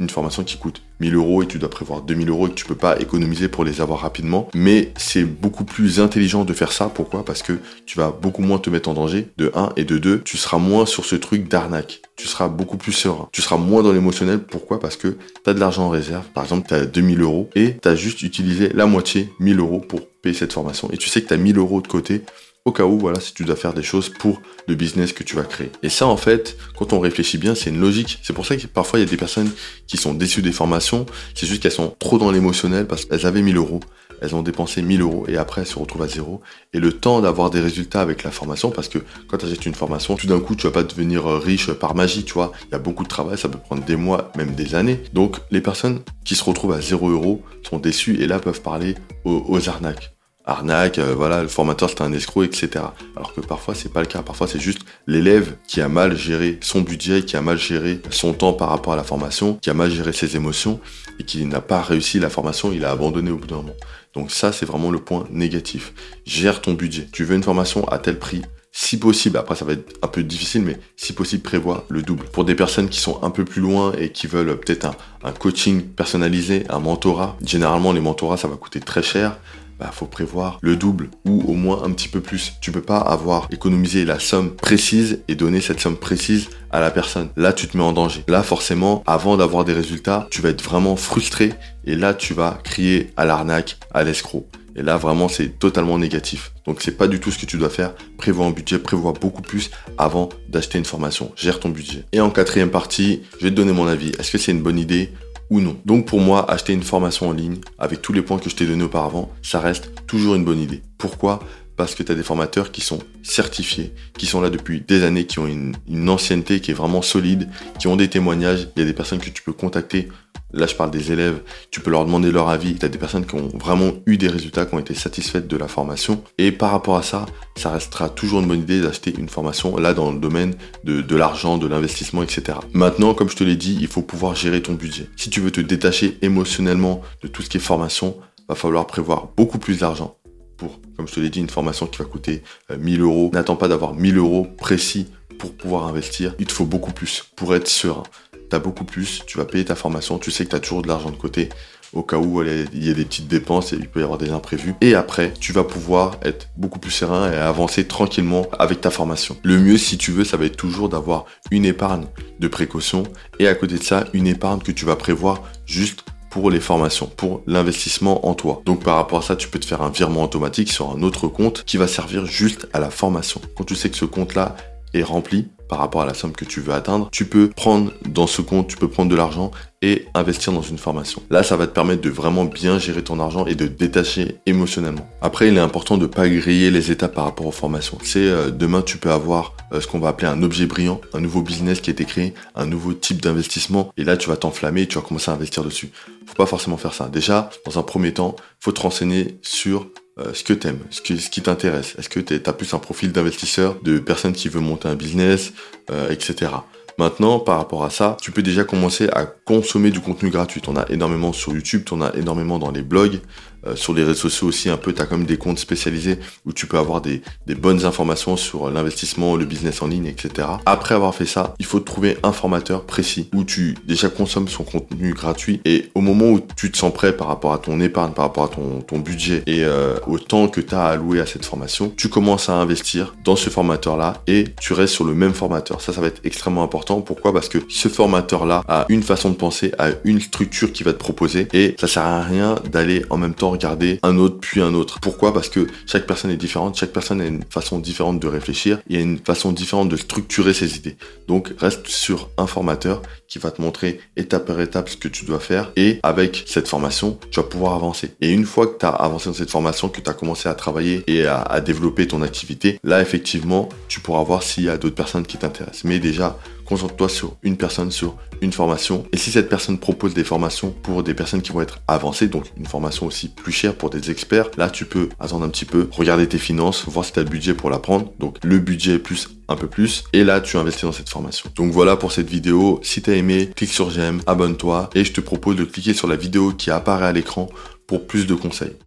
une 0.00 0.10
formation 0.10 0.42
qui 0.42 0.56
coûte 0.56 0.82
1000 1.00 1.14
euros 1.14 1.42
et 1.42 1.46
tu 1.46 1.58
dois 1.58 1.70
prévoir 1.70 2.02
2000 2.02 2.28
euros 2.30 2.46
et 2.46 2.50
que 2.50 2.54
tu 2.54 2.64
peux 2.64 2.74
pas 2.74 2.98
économiser 2.98 3.48
pour 3.48 3.64
les 3.64 3.80
avoir 3.80 4.00
rapidement. 4.00 4.48
Mais 4.54 4.92
c'est 4.96 5.24
beaucoup 5.24 5.64
plus 5.64 6.00
intelligent 6.00 6.44
de 6.44 6.52
faire 6.52 6.72
ça. 6.72 6.90
Pourquoi? 6.92 7.24
Parce 7.24 7.42
que 7.42 7.58
tu 7.86 7.98
vas 7.98 8.10
beaucoup 8.10 8.42
moins 8.42 8.58
te 8.58 8.70
mettre 8.70 8.88
en 8.88 8.94
danger, 8.94 9.28
de 9.36 9.52
1 9.54 9.70
et 9.76 9.84
de 9.84 9.98
2. 9.98 10.22
Tu 10.22 10.36
seras 10.36 10.58
moins 10.58 10.86
sur 10.86 11.04
ce 11.04 11.16
truc 11.16 11.48
d'arnaque. 11.48 12.00
Tu 12.16 12.26
seras 12.26 12.48
beaucoup 12.48 12.76
plus 12.76 12.92
serein. 12.92 13.28
Tu 13.32 13.42
seras 13.42 13.56
moins 13.56 13.82
dans 13.82 13.92
l'émotionnel. 13.92 14.40
Pourquoi? 14.40 14.80
Parce 14.80 14.96
que 14.96 15.16
tu 15.44 15.50
as 15.50 15.54
de 15.54 15.60
l'argent 15.60 15.84
en 15.84 15.90
réserve. 15.90 16.24
Par 16.34 16.44
exemple, 16.44 16.66
tu 16.68 16.74
as 16.74 16.86
2000 16.86 17.20
euros 17.20 17.50
et 17.54 17.76
tu 17.80 17.88
as 17.88 17.94
juste 17.94 18.22
utilisé 18.22 18.70
la 18.74 18.86
moitié, 18.86 19.32
1000 19.40 19.58
euros 19.60 19.80
pour 19.80 20.06
payer 20.22 20.34
cette 20.34 20.52
formation. 20.52 20.90
Et 20.92 20.96
tu 20.96 21.08
sais 21.08 21.22
que 21.22 21.28
tu 21.28 21.34
as 21.34 21.38
1000 21.38 21.58
euros 21.58 21.80
de 21.80 21.88
côté 21.88 22.22
au 22.64 22.72
cas 22.72 22.84
où, 22.84 22.98
voilà, 22.98 23.20
si 23.20 23.32
tu 23.32 23.44
dois 23.44 23.56
faire 23.56 23.72
des 23.72 23.82
choses 23.82 24.10
pour 24.10 24.42
le 24.68 24.74
business 24.74 25.12
que 25.12 25.22
tu 25.22 25.34
vas 25.34 25.44
créer. 25.44 25.70
Et 25.82 25.88
ça, 25.88 26.06
en 26.06 26.16
fait, 26.16 26.58
quand 26.76 26.92
on 26.92 27.00
réfléchit 27.00 27.38
bien, 27.38 27.54
c'est 27.54 27.70
une 27.70 27.80
logique. 27.80 28.18
C'est 28.22 28.34
pour 28.34 28.44
ça 28.44 28.56
que 28.56 28.66
parfois, 28.66 28.98
il 28.98 29.02
y 29.02 29.06
a 29.06 29.10
des 29.10 29.16
personnes 29.16 29.50
qui 29.86 29.96
sont 29.96 30.12
déçues 30.12 30.42
des 30.42 30.52
formations. 30.52 31.06
C'est 31.34 31.46
juste 31.46 31.62
qu'elles 31.62 31.72
sont 31.72 31.94
trop 31.98 32.18
dans 32.18 32.30
l'émotionnel 32.30 32.86
parce 32.86 33.06
qu'elles 33.06 33.24
avaient 33.24 33.42
1000 33.42 33.56
euros. 33.56 33.80
elles 34.20 34.34
ont 34.34 34.42
dépensé 34.42 34.82
1000 34.82 35.00
euros 35.00 35.24
et 35.28 35.38
après 35.38 35.62
elles 35.62 35.66
se 35.66 35.78
retrouvent 35.78 36.02
à 36.02 36.08
zéro. 36.08 36.42
Et 36.74 36.78
le 36.78 36.92
temps 36.92 37.22
d'avoir 37.22 37.48
des 37.48 37.60
résultats 37.60 38.02
avec 38.02 38.22
la 38.22 38.30
formation, 38.30 38.70
parce 38.70 38.88
que 38.88 38.98
quand 39.28 39.38
tu 39.38 39.46
achètes 39.46 39.64
une 39.64 39.74
formation, 39.74 40.16
tout 40.16 40.26
d'un 40.26 40.40
coup, 40.40 40.54
tu 40.54 40.66
vas 40.66 40.72
pas 40.72 40.82
devenir 40.82 41.26
euh, 41.26 41.38
riche 41.38 41.72
par 41.72 41.94
magie, 41.94 42.24
tu 42.24 42.34
vois. 42.34 42.52
Il 42.68 42.72
y 42.72 42.74
a 42.74 42.78
beaucoup 42.78 43.04
de 43.04 43.08
travail, 43.08 43.38
ça 43.38 43.48
peut 43.48 43.58
prendre 43.58 43.82
des 43.82 43.96
mois, 43.96 44.30
même 44.36 44.54
des 44.54 44.74
années. 44.74 45.02
Donc, 45.14 45.38
les 45.50 45.62
personnes 45.62 46.00
qui 46.24 46.34
se 46.34 46.44
retrouvent 46.44 46.72
à 46.72 46.82
0 46.82 47.08
euros 47.08 47.42
sont 47.66 47.78
déçues 47.78 48.20
et 48.20 48.26
là 48.26 48.38
peuvent 48.38 48.60
parler 48.60 48.96
aux 49.24 49.68
arnaques 49.68 50.12
arnaque, 50.50 50.98
euh, 50.98 51.14
voilà, 51.14 51.42
le 51.42 51.48
formateur 51.48 51.88
c'est 51.88 52.00
un 52.02 52.12
escroc, 52.12 52.44
etc. 52.44 52.84
Alors 53.16 53.32
que 53.34 53.40
parfois 53.40 53.74
c'est 53.74 53.92
pas 53.92 54.00
le 54.00 54.06
cas. 54.06 54.22
Parfois 54.22 54.46
c'est 54.46 54.60
juste 54.60 54.80
l'élève 55.06 55.56
qui 55.66 55.80
a 55.80 55.88
mal 55.88 56.16
géré 56.16 56.58
son 56.60 56.80
budget, 56.80 57.22
qui 57.22 57.36
a 57.36 57.40
mal 57.40 57.58
géré 57.58 58.00
son 58.10 58.32
temps 58.32 58.52
par 58.52 58.68
rapport 58.68 58.92
à 58.92 58.96
la 58.96 59.04
formation, 59.04 59.54
qui 59.54 59.70
a 59.70 59.74
mal 59.74 59.90
géré 59.90 60.12
ses 60.12 60.36
émotions 60.36 60.80
et 61.18 61.24
qui 61.24 61.44
n'a 61.44 61.60
pas 61.60 61.82
réussi 61.82 62.18
la 62.18 62.30
formation, 62.30 62.72
il 62.72 62.84
a 62.84 62.90
abandonné 62.90 63.30
au 63.30 63.36
bout 63.36 63.46
d'un 63.46 63.56
moment. 63.56 63.76
Donc 64.14 64.30
ça 64.30 64.52
c'est 64.52 64.66
vraiment 64.66 64.90
le 64.90 64.98
point 64.98 65.24
négatif. 65.30 65.92
Gère 66.26 66.60
ton 66.60 66.74
budget. 66.74 67.06
Tu 67.12 67.24
veux 67.24 67.36
une 67.36 67.42
formation 67.42 67.86
à 67.88 67.98
tel 67.98 68.18
prix, 68.18 68.42
si 68.72 68.98
possible, 68.98 69.36
après 69.36 69.56
ça 69.56 69.64
va 69.64 69.72
être 69.72 69.98
un 70.02 70.08
peu 70.08 70.22
difficile, 70.22 70.62
mais 70.62 70.78
si 70.96 71.12
possible, 71.12 71.42
prévois 71.42 71.86
le 71.88 72.02
double. 72.02 72.24
Pour 72.26 72.44
des 72.44 72.54
personnes 72.54 72.88
qui 72.88 73.00
sont 73.00 73.22
un 73.22 73.30
peu 73.30 73.44
plus 73.44 73.60
loin 73.60 73.92
et 73.98 74.10
qui 74.10 74.26
veulent 74.26 74.58
peut-être 74.58 74.84
un, 74.84 74.94
un, 75.24 75.32
coaching 75.32 75.82
personnalisé, 75.82 76.64
un 76.68 76.78
mentorat, 76.78 77.36
généralement 77.44 77.92
les 77.92 78.00
mentorats 78.00 78.36
ça 78.36 78.48
va 78.48 78.56
coûter 78.56 78.80
très 78.80 79.02
cher 79.02 79.38
bah, 79.80 79.90
faut 79.92 80.06
prévoir 80.06 80.58
le 80.60 80.76
double 80.76 81.08
ou 81.24 81.42
au 81.50 81.54
moins 81.54 81.82
un 81.84 81.90
petit 81.92 82.08
peu 82.08 82.20
plus. 82.20 82.52
Tu 82.60 82.70
peux 82.70 82.82
pas 82.82 82.98
avoir 82.98 83.48
économisé 83.50 84.04
la 84.04 84.18
somme 84.18 84.54
précise 84.54 85.22
et 85.26 85.34
donner 85.34 85.62
cette 85.62 85.80
somme 85.80 85.96
précise 85.96 86.50
à 86.70 86.80
la 86.80 86.90
personne. 86.90 87.30
Là, 87.36 87.54
tu 87.54 87.66
te 87.66 87.76
mets 87.76 87.82
en 87.82 87.92
danger. 87.92 88.22
Là, 88.28 88.42
forcément, 88.42 89.02
avant 89.06 89.38
d'avoir 89.38 89.64
des 89.64 89.72
résultats, 89.72 90.28
tu 90.30 90.42
vas 90.42 90.50
être 90.50 90.62
vraiment 90.62 90.96
frustré 90.96 91.54
et 91.86 91.96
là, 91.96 92.12
tu 92.12 92.34
vas 92.34 92.58
crier 92.62 93.10
à 93.16 93.24
l'arnaque, 93.24 93.78
à 93.94 94.04
l'escroc. 94.04 94.46
Et 94.76 94.82
là, 94.82 94.98
vraiment, 94.98 95.28
c'est 95.28 95.58
totalement 95.58 95.98
négatif. 95.98 96.52
Donc, 96.66 96.80
c'est 96.80 96.96
pas 96.96 97.08
du 97.08 97.18
tout 97.18 97.30
ce 97.30 97.38
que 97.38 97.46
tu 97.46 97.56
dois 97.56 97.70
faire. 97.70 97.94
Prévois 98.18 98.46
un 98.46 98.50
budget, 98.50 98.78
prévois 98.78 99.14
beaucoup 99.18 99.42
plus 99.42 99.70
avant 99.98 100.28
d'acheter 100.48 100.78
une 100.78 100.84
formation. 100.84 101.32
Gère 101.36 101.58
ton 101.58 101.70
budget. 101.70 102.04
Et 102.12 102.20
en 102.20 102.30
quatrième 102.30 102.70
partie, 102.70 103.22
je 103.38 103.44
vais 103.44 103.50
te 103.50 103.56
donner 103.56 103.72
mon 103.72 103.88
avis. 103.88 104.12
Est-ce 104.18 104.30
que 104.30 104.38
c'est 104.38 104.52
une 104.52 104.62
bonne 104.62 104.78
idée 104.78 105.12
non. 105.58 105.76
Donc 105.84 106.06
pour 106.06 106.20
moi, 106.20 106.48
acheter 106.48 106.72
une 106.72 106.84
formation 106.84 107.28
en 107.28 107.32
ligne 107.32 107.56
avec 107.78 108.00
tous 108.00 108.12
les 108.12 108.22
points 108.22 108.38
que 108.38 108.48
je 108.48 108.54
t'ai 108.54 108.66
donnés 108.66 108.84
auparavant, 108.84 109.32
ça 109.42 109.58
reste 109.58 109.90
toujours 110.06 110.36
une 110.36 110.44
bonne 110.44 110.60
idée. 110.60 110.82
Pourquoi? 110.96 111.40
Parce 111.76 111.96
que 111.96 112.04
tu 112.04 112.12
as 112.12 112.14
des 112.14 112.22
formateurs 112.22 112.70
qui 112.70 112.82
sont 112.82 113.00
certifiés, 113.24 113.92
qui 114.16 114.26
sont 114.26 114.40
là 114.40 114.50
depuis 114.50 114.82
des 114.86 115.02
années, 115.02 115.26
qui 115.26 115.40
ont 115.40 115.46
une, 115.48 115.74
une 115.88 116.08
ancienneté 116.08 116.60
qui 116.60 116.70
est 116.70 116.74
vraiment 116.74 117.02
solide, 117.02 117.48
qui 117.80 117.88
ont 117.88 117.96
des 117.96 118.08
témoignages. 118.08 118.68
Il 118.76 118.80
y 118.80 118.82
a 118.82 118.86
des 118.86 118.92
personnes 118.92 119.18
que 119.18 119.30
tu 119.30 119.42
peux 119.42 119.52
contacter 119.52 120.08
Là, 120.52 120.66
je 120.66 120.74
parle 120.74 120.90
des 120.90 121.12
élèves. 121.12 121.42
Tu 121.70 121.80
peux 121.80 121.90
leur 121.90 122.04
demander 122.04 122.32
leur 122.32 122.48
avis. 122.48 122.74
Tu 122.74 122.84
as 122.84 122.88
des 122.88 122.98
personnes 122.98 123.26
qui 123.26 123.34
ont 123.34 123.48
vraiment 123.54 123.92
eu 124.06 124.16
des 124.16 124.28
résultats, 124.28 124.66
qui 124.66 124.74
ont 124.74 124.78
été 124.78 124.94
satisfaites 124.94 125.46
de 125.46 125.56
la 125.56 125.68
formation. 125.68 126.22
Et 126.38 126.52
par 126.52 126.72
rapport 126.72 126.96
à 126.96 127.02
ça, 127.02 127.26
ça 127.56 127.70
restera 127.70 128.08
toujours 128.08 128.40
une 128.40 128.46
bonne 128.46 128.60
idée 128.60 128.80
d'acheter 128.80 129.14
une 129.16 129.28
formation 129.28 129.76
là 129.76 129.94
dans 129.94 130.12
le 130.12 130.18
domaine 130.18 130.54
de, 130.84 131.16
l'argent, 131.16 131.58
de 131.58 131.66
l'investissement, 131.66 132.22
etc. 132.22 132.58
Maintenant, 132.72 133.14
comme 133.14 133.28
je 133.28 133.36
te 133.36 133.44
l'ai 133.44 133.56
dit, 133.56 133.78
il 133.80 133.88
faut 133.88 134.02
pouvoir 134.02 134.34
gérer 134.34 134.62
ton 134.62 134.72
budget. 134.72 135.08
Si 135.16 135.30
tu 135.30 135.40
veux 135.40 135.50
te 135.50 135.60
détacher 135.60 136.18
émotionnellement 136.22 137.02
de 137.22 137.28
tout 137.28 137.42
ce 137.42 137.50
qui 137.50 137.58
est 137.58 137.60
formation, 137.60 138.16
va 138.48 138.54
falloir 138.54 138.86
prévoir 138.86 139.28
beaucoup 139.36 139.58
plus 139.58 139.78
d'argent 139.78 140.16
pour, 140.56 140.80
comme 140.96 141.08
je 141.08 141.14
te 141.14 141.20
l'ai 141.20 141.30
dit, 141.30 141.40
une 141.40 141.48
formation 141.48 141.86
qui 141.86 141.98
va 141.98 142.04
coûter 142.04 142.42
1000 142.76 143.00
euh, 143.00 143.04
euros. 143.04 143.30
N'attends 143.32 143.56
pas 143.56 143.68
d'avoir 143.68 143.94
1000 143.94 144.18
euros 144.18 144.46
précis 144.58 145.06
pour 145.38 145.52
pouvoir 145.54 145.86
investir. 145.86 146.34
Il 146.38 146.46
te 146.46 146.52
faut 146.52 146.66
beaucoup 146.66 146.92
plus 146.92 147.24
pour 147.34 147.54
être 147.54 147.68
serein 147.68 148.02
tu 148.50 148.58
beaucoup 148.58 148.84
plus, 148.84 149.22
tu 149.26 149.38
vas 149.38 149.44
payer 149.44 149.64
ta 149.64 149.74
formation, 149.74 150.18
tu 150.18 150.30
sais 150.30 150.44
que 150.44 150.50
tu 150.50 150.56
as 150.56 150.60
toujours 150.60 150.82
de 150.82 150.88
l'argent 150.88 151.10
de 151.10 151.16
côté 151.16 151.48
au 151.92 152.02
cas 152.02 152.18
où 152.18 152.42
il 152.42 152.86
y 152.86 152.90
a 152.90 152.94
des 152.94 153.04
petites 153.04 153.28
dépenses 153.28 153.72
et 153.72 153.76
il 153.76 153.88
peut 153.88 154.00
y 154.00 154.02
avoir 154.02 154.18
des 154.18 154.30
imprévus. 154.30 154.74
Et 154.80 154.94
après, 154.94 155.32
tu 155.40 155.52
vas 155.52 155.64
pouvoir 155.64 156.18
être 156.22 156.48
beaucoup 156.56 156.78
plus 156.78 156.90
serein 156.90 157.32
et 157.32 157.36
avancer 157.36 157.86
tranquillement 157.86 158.46
avec 158.58 158.80
ta 158.80 158.90
formation. 158.90 159.36
Le 159.42 159.58
mieux, 159.58 159.78
si 159.78 159.98
tu 159.98 160.12
veux, 160.12 160.24
ça 160.24 160.36
va 160.36 160.44
être 160.44 160.56
toujours 160.56 160.88
d'avoir 160.88 161.24
une 161.50 161.64
épargne 161.64 162.06
de 162.38 162.48
précaution 162.48 163.02
et 163.38 163.48
à 163.48 163.54
côté 163.54 163.76
de 163.76 163.82
ça, 163.82 164.04
une 164.12 164.26
épargne 164.26 164.60
que 164.60 164.72
tu 164.72 164.84
vas 164.84 164.96
prévoir 164.96 165.42
juste 165.66 166.04
pour 166.30 166.48
les 166.48 166.60
formations, 166.60 167.06
pour 167.06 167.42
l'investissement 167.48 168.28
en 168.28 168.34
toi. 168.34 168.62
Donc 168.64 168.84
par 168.84 168.94
rapport 168.94 169.18
à 169.18 169.22
ça, 169.22 169.34
tu 169.34 169.48
peux 169.48 169.58
te 169.58 169.66
faire 169.66 169.82
un 169.82 169.90
virement 169.90 170.22
automatique 170.22 170.70
sur 170.70 170.90
un 170.90 171.02
autre 171.02 171.26
compte 171.26 171.64
qui 171.64 171.76
va 171.76 171.88
servir 171.88 172.24
juste 172.24 172.68
à 172.72 172.78
la 172.78 172.90
formation. 172.90 173.40
Quand 173.56 173.64
tu 173.64 173.74
sais 173.74 173.90
que 173.90 173.96
ce 173.96 174.04
compte-là 174.04 174.54
est 174.94 175.02
rempli, 175.02 175.48
par 175.70 175.78
rapport 175.78 176.02
à 176.02 176.04
la 176.04 176.14
somme 176.14 176.32
que 176.32 176.44
tu 176.44 176.60
veux 176.60 176.74
atteindre, 176.74 177.08
tu 177.12 177.24
peux 177.24 177.48
prendre 177.48 177.92
dans 178.04 178.26
ce 178.26 178.42
compte, 178.42 178.66
tu 178.66 178.76
peux 178.76 178.88
prendre 178.88 179.08
de 179.08 179.14
l'argent 179.14 179.52
et 179.82 180.06
investir 180.14 180.52
dans 180.52 180.62
une 180.62 180.78
formation. 180.78 181.22
Là, 181.30 181.44
ça 181.44 181.56
va 181.56 181.68
te 181.68 181.72
permettre 181.72 182.02
de 182.02 182.10
vraiment 182.10 182.44
bien 182.44 182.78
gérer 182.80 183.02
ton 183.02 183.20
argent 183.20 183.46
et 183.46 183.54
de 183.54 183.68
détacher 183.68 184.40
émotionnellement. 184.46 185.08
Après, 185.22 185.48
il 185.48 185.56
est 185.56 185.60
important 185.60 185.96
de 185.96 186.06
pas 186.06 186.28
griller 186.28 186.72
les 186.72 186.90
étapes 186.90 187.14
par 187.14 187.24
rapport 187.24 187.46
aux 187.46 187.52
formations. 187.52 187.98
C'est 188.02 188.18
euh, 188.18 188.50
demain, 188.50 188.82
tu 188.82 188.98
peux 188.98 189.12
avoir 189.12 189.54
euh, 189.72 189.80
ce 189.80 189.86
qu'on 189.86 190.00
va 190.00 190.08
appeler 190.08 190.26
un 190.26 190.42
objet 190.42 190.66
brillant, 190.66 191.00
un 191.14 191.20
nouveau 191.20 191.40
business 191.40 191.80
qui 191.80 191.90
a 191.90 191.92
été 191.92 192.04
créé, 192.04 192.34
un 192.56 192.66
nouveau 192.66 192.92
type 192.92 193.22
d'investissement, 193.22 193.92
et 193.96 194.02
là, 194.02 194.16
tu 194.16 194.28
vas 194.28 194.36
t'enflammer 194.36 194.82
et 194.82 194.86
tu 194.88 194.96
vas 194.96 195.04
commencer 195.04 195.30
à 195.30 195.34
investir 195.34 195.62
dessus. 195.62 195.90
Faut 196.26 196.34
pas 196.34 196.46
forcément 196.46 196.76
faire 196.78 196.94
ça. 196.94 197.08
Déjà, 197.08 197.48
dans 197.64 197.78
un 197.78 197.82
premier 197.82 198.12
temps, 198.12 198.34
faut 198.58 198.72
te 198.72 198.80
renseigner 198.80 199.38
sur 199.40 199.86
euh, 200.20 200.34
ce 200.34 200.44
que 200.44 200.52
tu 200.52 200.68
aimes, 200.68 200.80
ce, 200.90 201.16
ce 201.16 201.30
qui 201.30 201.42
t'intéresse. 201.42 201.94
Est-ce 201.98 202.08
que 202.08 202.20
tu 202.20 202.40
as 202.44 202.52
plus 202.52 202.72
un 202.74 202.78
profil 202.78 203.12
d'investisseur, 203.12 203.80
de 203.82 203.98
personne 203.98 204.32
qui 204.32 204.48
veut 204.48 204.60
monter 204.60 204.88
un 204.88 204.96
business, 204.96 205.52
euh, 205.90 206.10
etc. 206.10 206.52
Maintenant, 206.98 207.38
par 207.38 207.58
rapport 207.58 207.84
à 207.84 207.90
ça, 207.90 208.16
tu 208.20 208.30
peux 208.30 208.42
déjà 208.42 208.64
commencer 208.64 209.08
à 209.12 209.24
consommer 209.24 209.90
du 209.90 210.00
contenu 210.00 210.30
gratuit. 210.30 210.62
On 210.68 210.76
a 210.76 210.86
énormément 210.90 211.32
sur 211.32 211.52
YouTube, 211.52 211.82
on 211.90 212.02
a 212.02 212.14
énormément 212.14 212.58
dans 212.58 212.70
les 212.70 212.82
blogs, 212.82 213.20
euh, 213.66 213.76
sur 213.76 213.92
les 213.92 214.04
réseaux 214.04 214.14
sociaux 214.14 214.48
aussi 214.48 214.70
un 214.70 214.78
peu. 214.78 214.92
Tu 214.94 215.02
as 215.02 215.06
comme 215.06 215.24
des 215.24 215.36
comptes 215.36 215.58
spécialisés 215.58 216.18
où 216.46 216.52
tu 216.52 216.66
peux 216.66 216.78
avoir 216.78 217.02
des, 217.02 217.20
des 217.46 217.54
bonnes 217.54 217.84
informations 217.84 218.36
sur 218.36 218.70
l'investissement, 218.70 219.36
le 219.36 219.44
business 219.44 219.82
en 219.82 219.88
ligne, 219.88 220.06
etc. 220.06 220.48
Après 220.64 220.94
avoir 220.94 221.14
fait 221.14 221.26
ça, 221.26 221.54
il 221.58 221.66
faut 221.66 221.80
trouver 221.80 222.16
un 222.22 222.32
formateur 222.32 222.84
précis 222.84 223.28
où 223.34 223.44
tu 223.44 223.76
déjà 223.86 224.08
consommes 224.08 224.48
son 224.48 224.64
contenu 224.64 225.12
gratuit 225.12 225.60
et 225.66 225.90
au 225.94 226.00
moment 226.00 226.30
où 226.30 226.40
tu 226.56 226.70
te 226.70 226.78
sens 226.78 226.92
prêt 226.92 227.14
par 227.14 227.28
rapport 227.28 227.52
à 227.52 227.58
ton 227.58 227.80
épargne, 227.80 228.12
par 228.12 228.26
rapport 228.26 228.44
à 228.44 228.48
ton, 228.48 228.80
ton 228.80 228.98
budget 228.98 229.42
et 229.46 229.64
euh, 229.64 229.98
au 230.06 230.18
temps 230.18 230.48
que 230.48 230.62
tu 230.62 230.74
as 230.74 230.86
alloué 230.86 231.20
à 231.20 231.26
cette 231.26 231.44
formation, 231.44 231.92
tu 231.94 232.08
commences 232.08 232.48
à 232.48 232.54
investir 232.54 233.14
dans 233.24 233.36
ce 233.36 233.50
formateur-là 233.50 234.22
et 234.26 234.44
tu 234.58 234.72
restes 234.72 234.94
sur 234.94 235.04
le 235.04 235.14
même 235.14 235.34
formateur. 235.34 235.82
Ça, 235.82 235.92
ça 235.92 236.00
va 236.00 236.06
être 236.06 236.22
extrêmement 236.24 236.62
important 236.62 236.89
pourquoi? 237.00 237.32
Parce 237.32 237.48
que 237.48 237.58
ce 237.68 237.88
formateur-là 237.88 238.62
a 238.68 238.86
une 238.88 239.02
façon 239.02 239.30
de 239.30 239.36
penser, 239.36 239.72
a 239.78 239.90
une 240.04 240.20
structure 240.20 240.72
qui 240.72 240.82
va 240.82 240.92
te 240.92 240.98
proposer 240.98 241.48
et 241.52 241.76
ça 241.78 241.86
sert 241.86 242.02
à 242.02 242.22
rien 242.22 242.56
d'aller 242.70 243.04
en 243.10 243.16
même 243.16 243.34
temps 243.34 243.50
regarder 243.50 243.98
un 244.02 244.16
autre 244.18 244.38
puis 244.40 244.60
un 244.60 244.74
autre. 244.74 244.98
Pourquoi? 245.00 245.32
Parce 245.32 245.48
que 245.48 245.66
chaque 245.86 246.06
personne 246.06 246.30
est 246.30 246.36
différente, 246.36 246.76
chaque 246.76 246.92
personne 246.92 247.20
a 247.20 247.26
une 247.26 247.44
façon 247.48 247.78
différente 247.78 248.18
de 248.18 248.26
réfléchir, 248.26 248.80
y 248.88 248.96
a 248.96 249.00
une 249.00 249.18
façon 249.18 249.52
différente 249.52 249.88
de 249.88 249.96
structurer 249.96 250.54
ses 250.54 250.76
idées. 250.76 250.96
Donc 251.28 251.52
reste 251.58 251.86
sur 251.86 252.30
un 252.36 252.46
formateur 252.46 253.02
qui 253.28 253.38
va 253.38 253.50
te 253.50 253.62
montrer 253.62 254.00
étape 254.16 254.46
par 254.46 254.60
étape 254.60 254.88
ce 254.88 254.96
que 254.96 255.08
tu 255.08 255.24
dois 255.24 255.38
faire 255.38 255.70
et 255.76 256.00
avec 256.02 256.44
cette 256.46 256.66
formation, 256.66 257.18
tu 257.30 257.38
vas 257.38 257.46
pouvoir 257.46 257.74
avancer. 257.74 258.10
Et 258.20 258.32
une 258.32 258.44
fois 258.44 258.66
que 258.66 258.78
tu 258.78 258.86
as 258.86 258.90
avancé 258.90 259.28
dans 259.28 259.34
cette 259.34 259.50
formation, 259.50 259.88
que 259.88 260.00
tu 260.00 260.10
as 260.10 260.14
commencé 260.14 260.48
à 260.48 260.54
travailler 260.54 261.04
et 261.06 261.26
à 261.26 261.60
développer 261.60 262.06
ton 262.06 262.22
activité, 262.22 262.78
là 262.82 263.00
effectivement, 263.00 263.68
tu 263.88 264.00
pourras 264.00 264.22
voir 264.24 264.42
s'il 264.42 264.64
y 264.64 264.68
a 264.68 264.78
d'autres 264.78 264.94
personnes 264.94 265.26
qui 265.26 265.36
t'intéressent. 265.36 265.84
Mais 265.84 265.98
déjà, 265.98 266.38
concentre-toi 266.70 267.08
sur 267.08 267.36
une 267.42 267.56
personne, 267.56 267.90
sur 267.90 268.16
une 268.40 268.52
formation. 268.52 269.04
Et 269.12 269.16
si 269.16 269.32
cette 269.32 269.48
personne 269.48 269.78
propose 269.78 270.14
des 270.14 270.22
formations 270.22 270.70
pour 270.70 271.02
des 271.02 271.14
personnes 271.14 271.42
qui 271.42 271.50
vont 271.50 271.60
être 271.60 271.80
avancées, 271.88 272.28
donc 272.28 272.44
une 272.56 272.64
formation 272.64 273.06
aussi 273.06 273.28
plus 273.28 273.52
chère 273.52 273.74
pour 273.74 273.90
des 273.90 274.10
experts, 274.10 274.50
là 274.56 274.70
tu 274.70 274.84
peux 274.84 275.08
attendre 275.18 275.44
un 275.44 275.48
petit 275.48 275.64
peu, 275.64 275.88
regarder 275.90 276.28
tes 276.28 276.38
finances, 276.38 276.84
voir 276.86 277.04
si 277.04 277.12
tu 277.12 277.18
as 277.18 277.24
le 277.24 277.28
budget 277.28 277.54
pour 277.54 277.70
la 277.70 277.80
prendre. 277.80 278.12
Donc 278.20 278.38
le 278.44 278.58
budget 278.60 279.00
plus 279.00 279.28
un 279.48 279.56
peu 279.56 279.66
plus. 279.66 280.04
Et 280.12 280.22
là 280.22 280.40
tu 280.40 280.56
investis 280.56 280.84
dans 280.84 280.92
cette 280.92 281.08
formation. 281.08 281.50
Donc 281.56 281.72
voilà 281.72 281.96
pour 281.96 282.12
cette 282.12 282.30
vidéo. 282.30 282.78
Si 282.84 283.02
tu 283.02 283.10
as 283.10 283.16
aimé, 283.16 283.50
clique 283.54 283.72
sur 283.72 283.90
j'aime, 283.90 284.22
abonne-toi 284.28 284.90
et 284.94 285.04
je 285.04 285.12
te 285.12 285.20
propose 285.20 285.56
de 285.56 285.64
cliquer 285.64 285.92
sur 285.92 286.06
la 286.06 286.16
vidéo 286.16 286.52
qui 286.52 286.70
apparaît 286.70 287.06
à 287.06 287.12
l'écran 287.12 287.48
pour 287.88 288.06
plus 288.06 288.28
de 288.28 288.36
conseils. 288.36 288.76